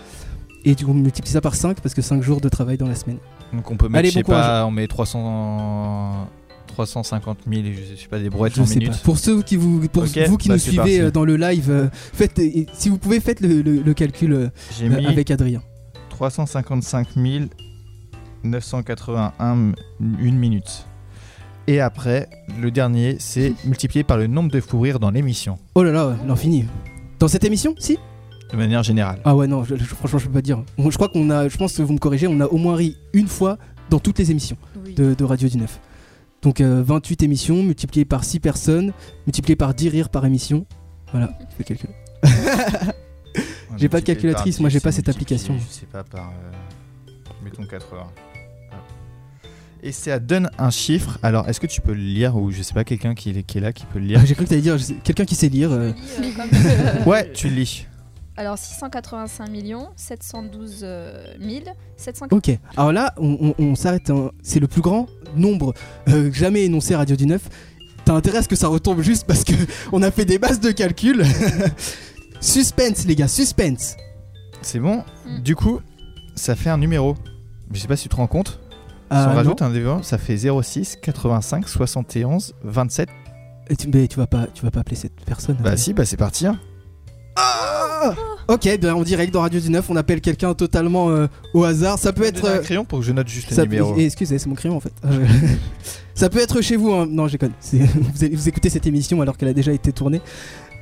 [0.65, 3.17] Et tu multiplies ça par 5 parce que 5 jours de travail dans la semaine.
[3.53, 6.27] Donc on peut mettre, Allez, je sais bon pas, on met 300...
[6.67, 8.91] 350 000, et je sais pas, des brouettes Je en sais minutes.
[8.93, 8.97] pas.
[9.03, 11.01] Pour ceux qui vous, pour vous qui bah, nous suivez parti.
[11.01, 14.33] euh, dans le live, euh, faites, et si vous pouvez, faites le, le- le calcul
[14.33, 14.49] euh,
[15.07, 15.61] avec Adrien.
[16.09, 17.07] 355
[18.43, 19.75] 981 m-
[20.19, 20.85] une minute.
[21.69, 22.27] Et après,
[22.59, 26.15] le dernier, c'est multiplié par le nombre de fous rires dans l'émission, Oh là là,
[26.27, 26.65] l'infini.
[27.19, 27.97] Dans cette émission Si?
[28.51, 29.19] De manière générale.
[29.23, 30.63] Ah ouais, non, je- je- franchement, je peux pas dire.
[30.79, 32.97] Je crois qu'on a, je pense que vous me corrigez, on a au moins ri
[33.13, 33.59] une fois
[33.91, 34.95] dans toutes les émissions Oui.
[34.95, 35.79] de, de Radio 19.
[36.41, 38.91] Donc euh, 28 émissions multipliées par 6 personnes,
[39.27, 40.65] multipliées par 10 rires par émission.
[41.11, 41.89] Voilà, je fais le calcul.
[43.35, 45.55] Ouais, J'ai pas de calculatrice, moi, j'ai 10, pas cette application.
[45.59, 46.29] Je sais pas, par.
[46.31, 47.11] euh,
[47.43, 48.11] mettons 4 heures.
[48.11, 48.19] Hop.
[49.81, 51.17] Et ça donne un chiffre.
[51.23, 53.57] Alors, est-ce que tu peux le lire ou je sais pas, quelqu'un qui, est- qui
[53.59, 55.47] est là qui peut le lire Ah, J'ai cru que t'allais dire quelqu'un qui sait
[55.49, 55.71] lire.
[55.71, 57.85] euh, euh, Ouais, tu le lis.
[58.35, 61.61] Alors 685 millions 712 euh, 000
[61.97, 64.09] 700 Ok, alors là, on, on- on s'arrête.
[64.09, 64.31] hein.
[64.41, 65.73] C'est le plus grand nombre
[66.07, 67.41] euh, jamais énoncé à Radio du 9.
[68.05, 69.53] T'as intérêt à ce que ça retombe juste parce que
[69.91, 71.23] on a fait des bases de calcul.
[72.41, 73.95] suspense, les gars, suspense.
[74.61, 75.03] C'est bon.
[75.25, 75.39] Mm.
[75.41, 75.79] Du coup,
[76.35, 77.15] ça fait un numéro.
[77.71, 78.59] Je sais pas si tu te rends compte.
[79.11, 79.35] Si on non.
[79.35, 83.09] rajoute un numéro, ça fait 06 85 71 27.
[83.71, 85.55] Et tu, mais tu vas pas, tu vas pas appeler cette personne.
[85.55, 85.77] Bah après.
[85.77, 86.45] si, bah c'est parti.
[86.47, 86.59] hein.
[87.35, 88.13] Ah
[88.47, 91.97] Ok, bien en direct dans Radio du 9, on appelle quelqu'un totalement euh, au hasard.
[91.99, 92.45] Ça peut être.
[92.47, 93.93] un euh, crayon pour que je note juste le numéro.
[93.97, 94.93] eh, Excusez, c'est mon crayon en fait.
[95.05, 95.25] Euh,
[96.15, 97.05] ça peut être chez vous, hein.
[97.09, 97.51] non, je déconne.
[97.59, 100.21] C'est- Vous, vous écoutez cette émission alors qu'elle a déjà été tournée.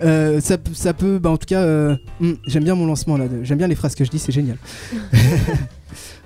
[0.04, 3.26] Euh, ça, ça peut, bah en tout cas, euh, hmm, j'aime bien mon lancement là.
[3.44, 4.58] J'aime bien les phrases que je dis, c'est génial.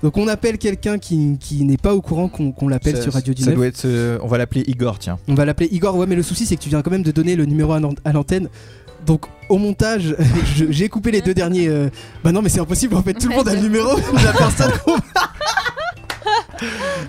[0.03, 3.14] Donc on appelle quelqu'un qui, qui n'est pas au courant qu'on qu'on l'appelle Ça- sur
[3.14, 3.55] Radio ça 19.
[3.55, 5.18] doit être, euh, on va l'appeler Igor, tiens.
[5.28, 7.12] On va l'appeler Igor, ouais, mais le souci c'est que tu viens quand même de
[7.12, 8.49] donner le numéro à l'an- à l'antenne.
[9.05, 10.16] Donc au montage,
[10.55, 11.68] je- j'ai coupé les deux derniers.
[11.68, 11.89] euh,
[12.24, 13.89] Bah non, mais c'est impossible en fait, tout le monde a le numéro
[14.24, 14.95] la personne qu'on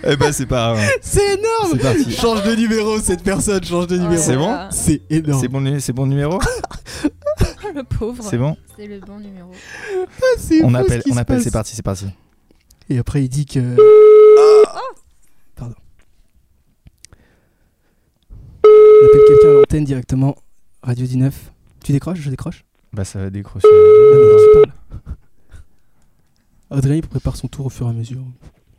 [0.04, 0.88] Eh ben c'est pas grave.
[1.02, 2.10] C'est énorme C'est parti.
[2.12, 4.20] Change de numéro, cette personne, change de numéro.
[4.22, 5.40] C'est bon C'est énorme.
[5.40, 6.38] C'est bon, c'est bon numéro
[7.74, 8.22] le pauvre.
[8.28, 9.50] C'est bon C'est le bon numéro.
[10.38, 11.44] C'est On appelle, on appelle, passe.
[11.44, 12.06] c'est parti, c'est parti.
[12.88, 13.76] Et après il dit que.
[15.56, 15.74] Pardon.
[18.64, 20.36] On appelle quelqu'un à l'antenne directement.
[20.82, 21.52] Radio 19.
[21.84, 23.66] Tu décroches Je décroche Bah ça va décrocher.
[23.70, 24.72] Ah, mais tu parles.
[26.70, 28.22] Adrien il prépare son tour au fur et à mesure.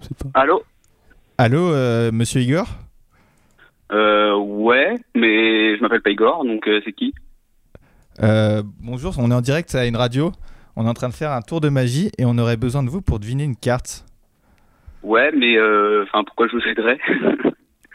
[0.01, 0.29] Je sais pas.
[0.39, 0.63] Allô?
[1.37, 2.67] Allô, euh, monsieur Igor?
[3.91, 7.13] Euh, ouais, mais je m'appelle pas Igor, donc euh, c'est qui?
[8.21, 10.31] Euh, Bonjour, on est en direct à une radio?
[10.75, 12.89] On est en train de faire un tour de magie et on aurait besoin de
[12.89, 14.05] vous pour deviner une carte.
[15.03, 16.97] Ouais, mais euh, enfin, pourquoi je vous aiderais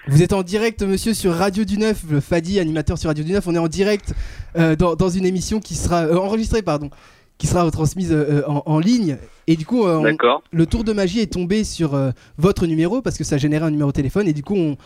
[0.09, 3.33] Vous êtes en direct, monsieur, sur Radio du Neuf, le Fadi, animateur sur Radio du
[3.33, 3.47] Neuf.
[3.47, 4.15] On est en direct
[4.57, 6.89] euh, dans, dans une émission qui sera euh, enregistrée, pardon,
[7.37, 9.19] qui sera retransmise euh, en, en ligne.
[9.49, 10.03] Et du coup, euh, on-
[10.51, 13.71] le tour de magie est tombé sur euh, votre numéro parce que ça générait un
[13.71, 14.27] numéro de téléphone.
[14.29, 14.77] Et du coup, on,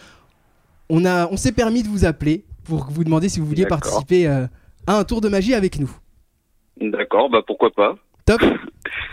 [0.88, 4.26] on, a, on s'est permis de vous appeler pour vous demander si vous vouliez participer
[4.26, 4.47] euh,
[4.88, 5.90] à un tour de magie avec nous.
[6.90, 7.96] D'accord, bah pourquoi pas.
[8.26, 8.42] Top.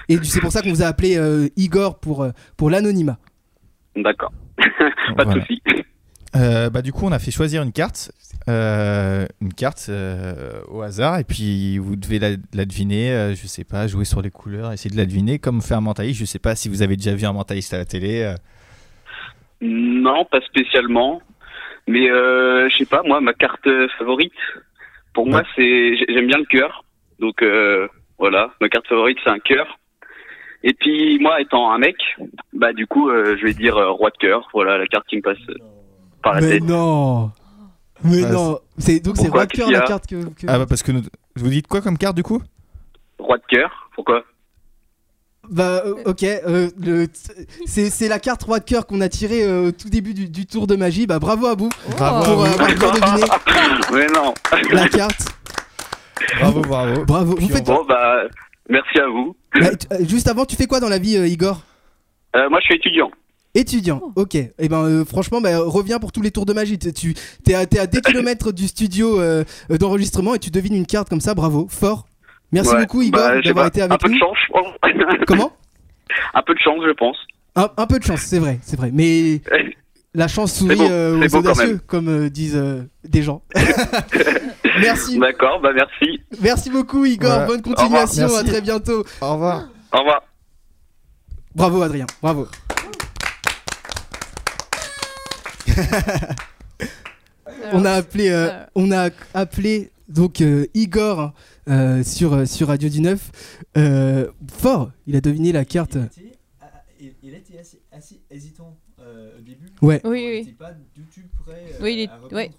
[0.07, 3.17] Et c'est pour ça qu'on vous a appelé euh, Igor pour, euh, pour l'anonymat.
[3.95, 4.32] D'accord.
[4.57, 5.41] pas de Voilà.
[5.41, 5.61] souci.
[6.36, 8.11] Euh, bah du coup, on a fait choisir une carte,
[8.47, 13.11] euh, une carte euh, au hasard, et puis vous devez la, la deviner.
[13.11, 15.82] euh, je sais pas, jouer sur les couleurs, essayer de la deviner, comme fait un
[15.82, 16.20] mentaliste.
[16.20, 18.22] Je sais pas si vous avez déjà vu un mentaliste à la télé.
[18.22, 18.36] euh.
[19.61, 21.22] Non, pas spécialement.
[21.88, 23.67] Mais euh, je sais pas, moi, ma carte
[23.97, 24.32] favorite,
[25.13, 26.84] pour moi, c'est j'ai- j'aime bien le cœur.
[27.20, 29.78] Donc euh, voilà, ma carte favorite, c'est un cœur.
[30.63, 31.95] Et puis moi, étant un mec,
[32.53, 34.47] bah du coup, euh, je vais dire euh, roi de cœur.
[34.53, 35.55] Voilà, la carte qui me passe euh,
[36.22, 36.63] par la Mais tête.
[36.63, 37.32] non
[38.03, 40.24] Mais Ouais, non c'est, Donc c'est Roi de cœur la carte que.
[40.34, 41.01] que- Ah bah parce que nous-
[41.36, 42.41] vous dites quoi comme carte du coup?
[43.20, 44.24] Roi de cœur, pourquoi?
[45.49, 47.07] Bah euh, ok, euh, le-
[47.65, 50.30] c'est, c'est la carte roi de cœur qu'on a tirée euh, au tout début du,
[50.30, 51.07] du tour de magie.
[51.07, 53.24] Bah bravo à vous Bravo pour à euh, avoir deviné
[53.93, 54.34] Mais non.
[54.72, 55.22] la carte.
[56.39, 57.05] Bravo, bravo.
[57.05, 57.36] Bravo.
[57.39, 58.24] Vous faites- Bon bah
[58.70, 59.36] merci à vous.
[59.59, 61.61] Bah, tu- euh, juste avant, tu fais quoi dans la vie, euh, Igor
[62.36, 63.09] Euh, moi, je suis étudiant.
[63.55, 64.36] Étudiant, ok.
[64.36, 66.78] Et ben euh, franchement, bah, reviens pour tous les tours de magie.
[66.78, 69.20] Tu, t'es, à, t'es à des kilomètres du studio
[69.70, 71.34] d'enregistrement et tu devines une carte comme ça.
[71.34, 72.05] Bravo, fort.
[72.51, 72.82] Merci Ouais.
[72.82, 74.15] beaucoup, Igor, Bah, d'avoir été Un avec peu nous.
[74.15, 75.26] de chance, je pense.
[75.28, 75.51] Comment
[76.34, 77.17] Un peu de chance, je pense.
[77.55, 78.89] un, un peu de chance, c'est vrai, c'est vrai.
[78.93, 79.41] Mais
[80.14, 83.43] la chance sourit beau, euh, aux audacieux, comme euh, disent euh, des gens.
[84.82, 86.22] merci, D'accord, bah merci.
[86.41, 87.39] merci beaucoup, Igor.
[87.39, 87.47] Ouais.
[87.47, 88.36] Bonne continuation.
[88.36, 89.03] À très bientôt.
[89.22, 89.68] Au revoir.
[89.93, 90.24] Au revoir.
[91.55, 92.05] Bravo, Adrien.
[92.22, 92.47] Bravo.
[97.74, 101.34] on a appelé, euh, on a appelé donc euh, Igor
[101.70, 103.32] euh, sur sur Radio du Neuf.
[104.57, 105.97] Fort, il a deviné la carte.
[107.24, 109.68] Il était assez, assez hésitant au début.
[109.82, 110.02] Ouais.
[110.04, 110.43] Oui, oui.
[110.47, 112.52] Il pas du tout prêt Oui, il est- ouais.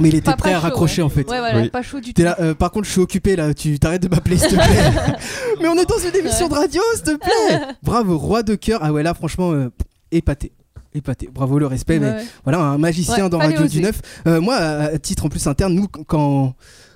[0.00, 1.06] Mais il était Pas- prêt pas à chaud, raccrocher ouais.
[1.06, 1.20] en fait.
[1.30, 1.70] Ouais, voilà, Oui.
[1.70, 2.22] pas chaud du tout.
[2.22, 3.54] là, euh, par contre, je suis occupé là.
[3.54, 5.16] Tu t'arrêtes de m'appeler, s'il te plaît.
[5.62, 7.60] Mais on est dans une émission de radio, s'il te plaît.
[7.82, 8.80] Bravo, roi de cœur.
[8.82, 9.70] Ah ouais, là, franchement, euh,
[10.10, 10.50] épaté.
[10.94, 11.28] Épaté.
[11.32, 11.98] Bravo le respect.
[12.00, 13.80] mais Ouais, voilà, un magicien Ouais, dans Radio du.
[13.80, 14.00] Neuf.
[14.26, 16.54] Euh, moi, à à titre en plus interne, nous, quand,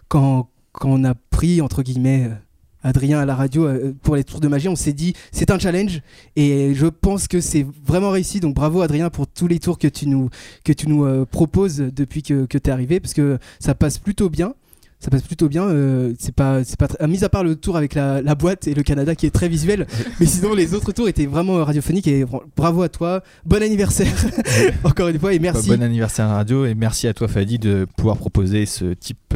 [0.09, 2.35] quand, quand on a pris, entre guillemets, euh,
[2.83, 5.59] Adrien à la radio euh, pour les tours de magie, on s'est dit c'est un
[5.59, 6.01] challenge
[6.37, 8.41] et je pense que c'est vraiment réussi.
[8.41, 10.29] Donc bravo Adrien pour tous les tours que tu nous,
[10.65, 13.99] que tu nous euh, proposes depuis que, que tu es arrivé parce que ça passe
[13.99, 14.55] plutôt bien.
[15.01, 15.65] Ça passe plutôt bien.
[15.65, 18.69] euh, c'est pas, c'est pas très- mis à part le tour avec la, la boîte
[18.69, 19.89] et le Canada qui est très visuel,
[20.21, 23.21] mais sinon les autres tours étaient vraiment radiophoniques et bra- bravo à toi.
[23.45, 24.07] Bon anniversaire
[24.85, 25.69] encore une fois et merci.
[25.71, 29.35] Bon anniversaire à la radio et merci à toi Fadi de pouvoir proposer ce type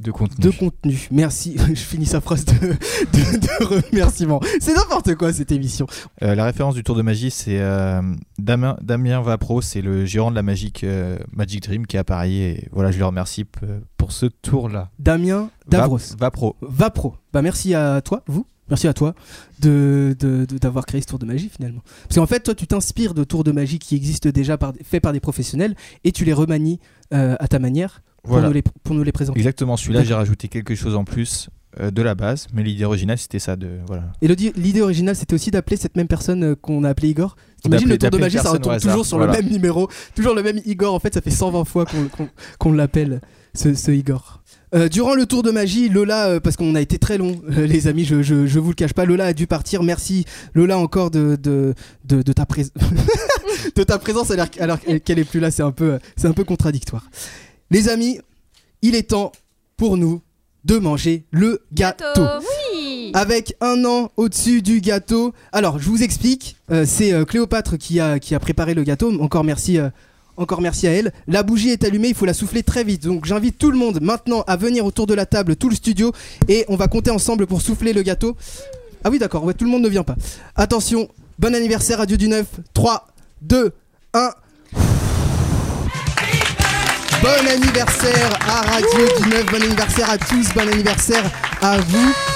[0.00, 0.44] de contenu.
[0.44, 1.08] de contenu.
[1.10, 1.56] Merci.
[1.68, 4.40] Je finis sa phrase de, de, de remerciement.
[4.60, 5.86] C'est n'importe quoi cette émission.
[6.22, 8.02] Euh, la référence du tour de magie, c'est euh,
[8.38, 12.04] Damien, Damien Vapro, c'est le gérant de la Magic, euh, Magic Dream qui est à
[12.04, 12.40] Paris.
[12.42, 13.44] Et voilà, je le remercie
[13.96, 14.90] pour ce tour-là.
[14.98, 15.98] Damien Va- Davros.
[16.18, 16.56] Vapro.
[16.60, 17.14] Vapro.
[17.32, 18.46] Bah merci à toi, vous.
[18.68, 19.14] Merci à toi
[19.60, 21.82] de de- de- d'avoir créé ce tour de magie finalement.
[22.08, 25.02] Parce qu'en fait, toi, tu t'inspires de tours de magie qui existent déjà par, faits
[25.02, 25.74] par des professionnels
[26.04, 26.80] et tu les remanies
[27.14, 29.38] euh, à ta manière pour, nous les, pour nous les présenter.
[29.38, 31.48] Exactement, celui-là, j'ai rajouté quelque chose en plus.
[31.80, 34.04] euh, de la base, mais l'idée originale c'était ça de voilà.
[34.22, 37.36] Et l'idée originale, c'était aussi d'appeler cette même personne euh, qu'on a appelé Igor.
[37.62, 39.34] T'imagines le tour de magie, ça retombe hasard, toujours sur voilà.
[39.36, 40.94] le même numéro, toujours le même Igor.
[40.94, 41.84] En fait, ça fait 120 fois
[42.58, 43.20] qu'on l'appelle,
[43.54, 44.42] ce, ce Igor.
[44.74, 47.66] Euh, durant le tour de magie, Lola, euh, parce qu'on a été très long, euh,
[47.66, 49.82] les amis, je, je, je vous le cache pas, Lola a dû partir.
[49.82, 50.24] Merci
[50.54, 51.74] Lola encore de, de,
[52.06, 52.70] de, de ta, prés-
[53.76, 56.44] de ta présence alors, alors qu'elle est plus là, c'est un, peu, c'est un peu
[56.44, 57.04] contradictoire.
[57.70, 58.20] Les amis,
[58.82, 59.32] il est temps
[59.76, 60.20] pour nous
[60.64, 62.22] de manger le gâteau.
[62.40, 65.32] Oui Avec un an au-dessus du gâteau.
[65.52, 66.56] Alors, je vous explique.
[66.70, 69.12] euh, c'est euh, Cléopâtre qui a, qui a préparé le gâteau.
[69.20, 69.90] Encore merci, euh,
[70.36, 71.12] encore merci à elle.
[71.28, 73.04] La bougie est allumée, il faut la souffler très vite.
[73.04, 76.12] Donc, j'invite tout le monde maintenant à venir autour de la table, tout le studio,
[76.48, 78.36] et on va compter ensemble pour souffler le gâteau.
[79.04, 80.16] Ah oui, d'accord, ouais, tout le monde ne vient pas.
[80.56, 81.08] Attention,
[81.38, 82.44] bon anniversaire, Radio du 9.
[82.74, 83.06] 3,
[83.42, 83.72] 2,
[84.14, 84.30] 1.
[87.22, 91.24] Bon anniversaire à Radio du 9, bon anniversaire à tous, bon anniversaire
[91.62, 92.35] à vous.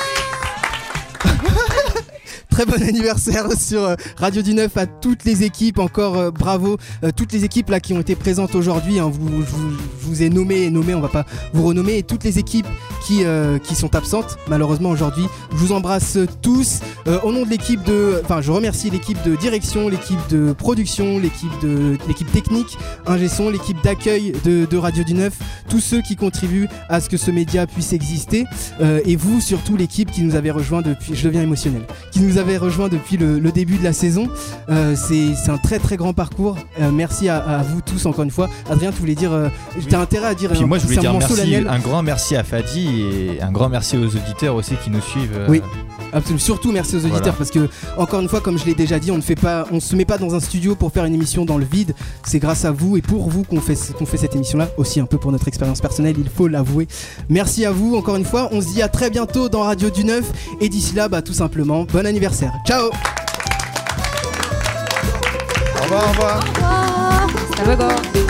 [2.51, 6.77] Très bon anniversaire sur euh, Radio du 9 à toutes les équipes, encore euh, bravo,
[7.05, 9.71] euh, toutes les équipes là qui ont été présentes aujourd'hui, hein, vous, je, vous,
[10.01, 12.67] vous ai nommé et nommé, on va pas vous renommer, et toutes les équipes
[13.07, 17.51] qui, euh, qui sont absentes malheureusement aujourd'hui, je vous embrasse tous, Euh, au nom de
[17.51, 22.79] l'équipe de, enfin je remercie l'équipe de direction, l'équipe de production, l'équipe de l'équipe technique,
[23.07, 25.33] ingé son, l'équipe d'accueil de, Radio du 9,
[25.69, 28.45] tous ceux qui contribuent à ce que ce média puisse exister,
[28.81, 31.83] euh, et vous surtout l'équipe qui nous avait rejoint depuis, je deviens émotionnel,
[32.13, 34.29] qui nous avait rejoint depuis le, le début de la saison.
[34.69, 36.57] Euh, c'est un très très grand parcours.
[36.81, 38.49] Euh, merci à, à vous tous encore une fois.
[38.71, 39.49] Adrien, tu voulais dire, euh,
[39.89, 40.51] t'as intérêt à dire.
[40.51, 43.03] Puis un- moi je voulais un dire moment merci, un grand merci à Fadi
[43.37, 45.37] et un grand merci aux auditeurs aussi qui nous suivent.
[45.37, 45.63] euh, Oui,
[46.13, 46.39] absolument.
[46.41, 47.33] Surtout merci aux auditeurs Voilà.
[47.35, 49.81] parce que encore une fois, comme je l'ai déjà dit, on ne fait pas, on
[49.81, 51.95] se met pas dans un studio pour faire une émission dans le vide.
[52.25, 54.69] C'est grâce à vous et pour vous qu'on fait qu'on fait cette émission-là.
[54.77, 56.89] Aussi un peu pour notre expérience personnelle, il faut l'avouer.
[57.29, 58.49] Merci à vous encore une fois.
[58.53, 60.31] On se dit à très bientôt dans Radio du Neuf
[60.61, 62.53] et d'ici là, bah tout simplement, bon anniversaire.
[62.67, 62.91] Ciao.
[65.79, 66.41] Au revoir, au revoir.
[67.59, 68.30] Hasta luego.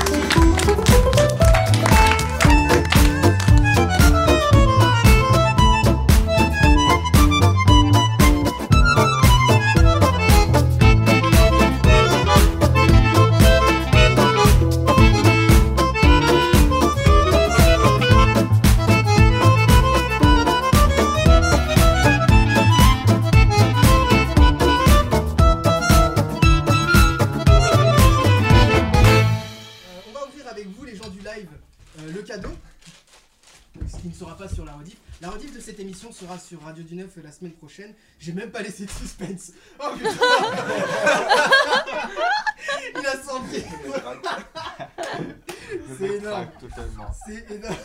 [35.21, 35.55] La rediff.
[35.55, 37.95] De cette émission sera sur Radio du 9 la semaine prochaine.
[38.19, 39.53] J'ai même pas laissé de suspense.
[39.79, 40.11] Oh putain
[42.99, 43.63] Il a senti
[45.99, 46.49] C'est énorme
[47.27, 47.77] C'est énorme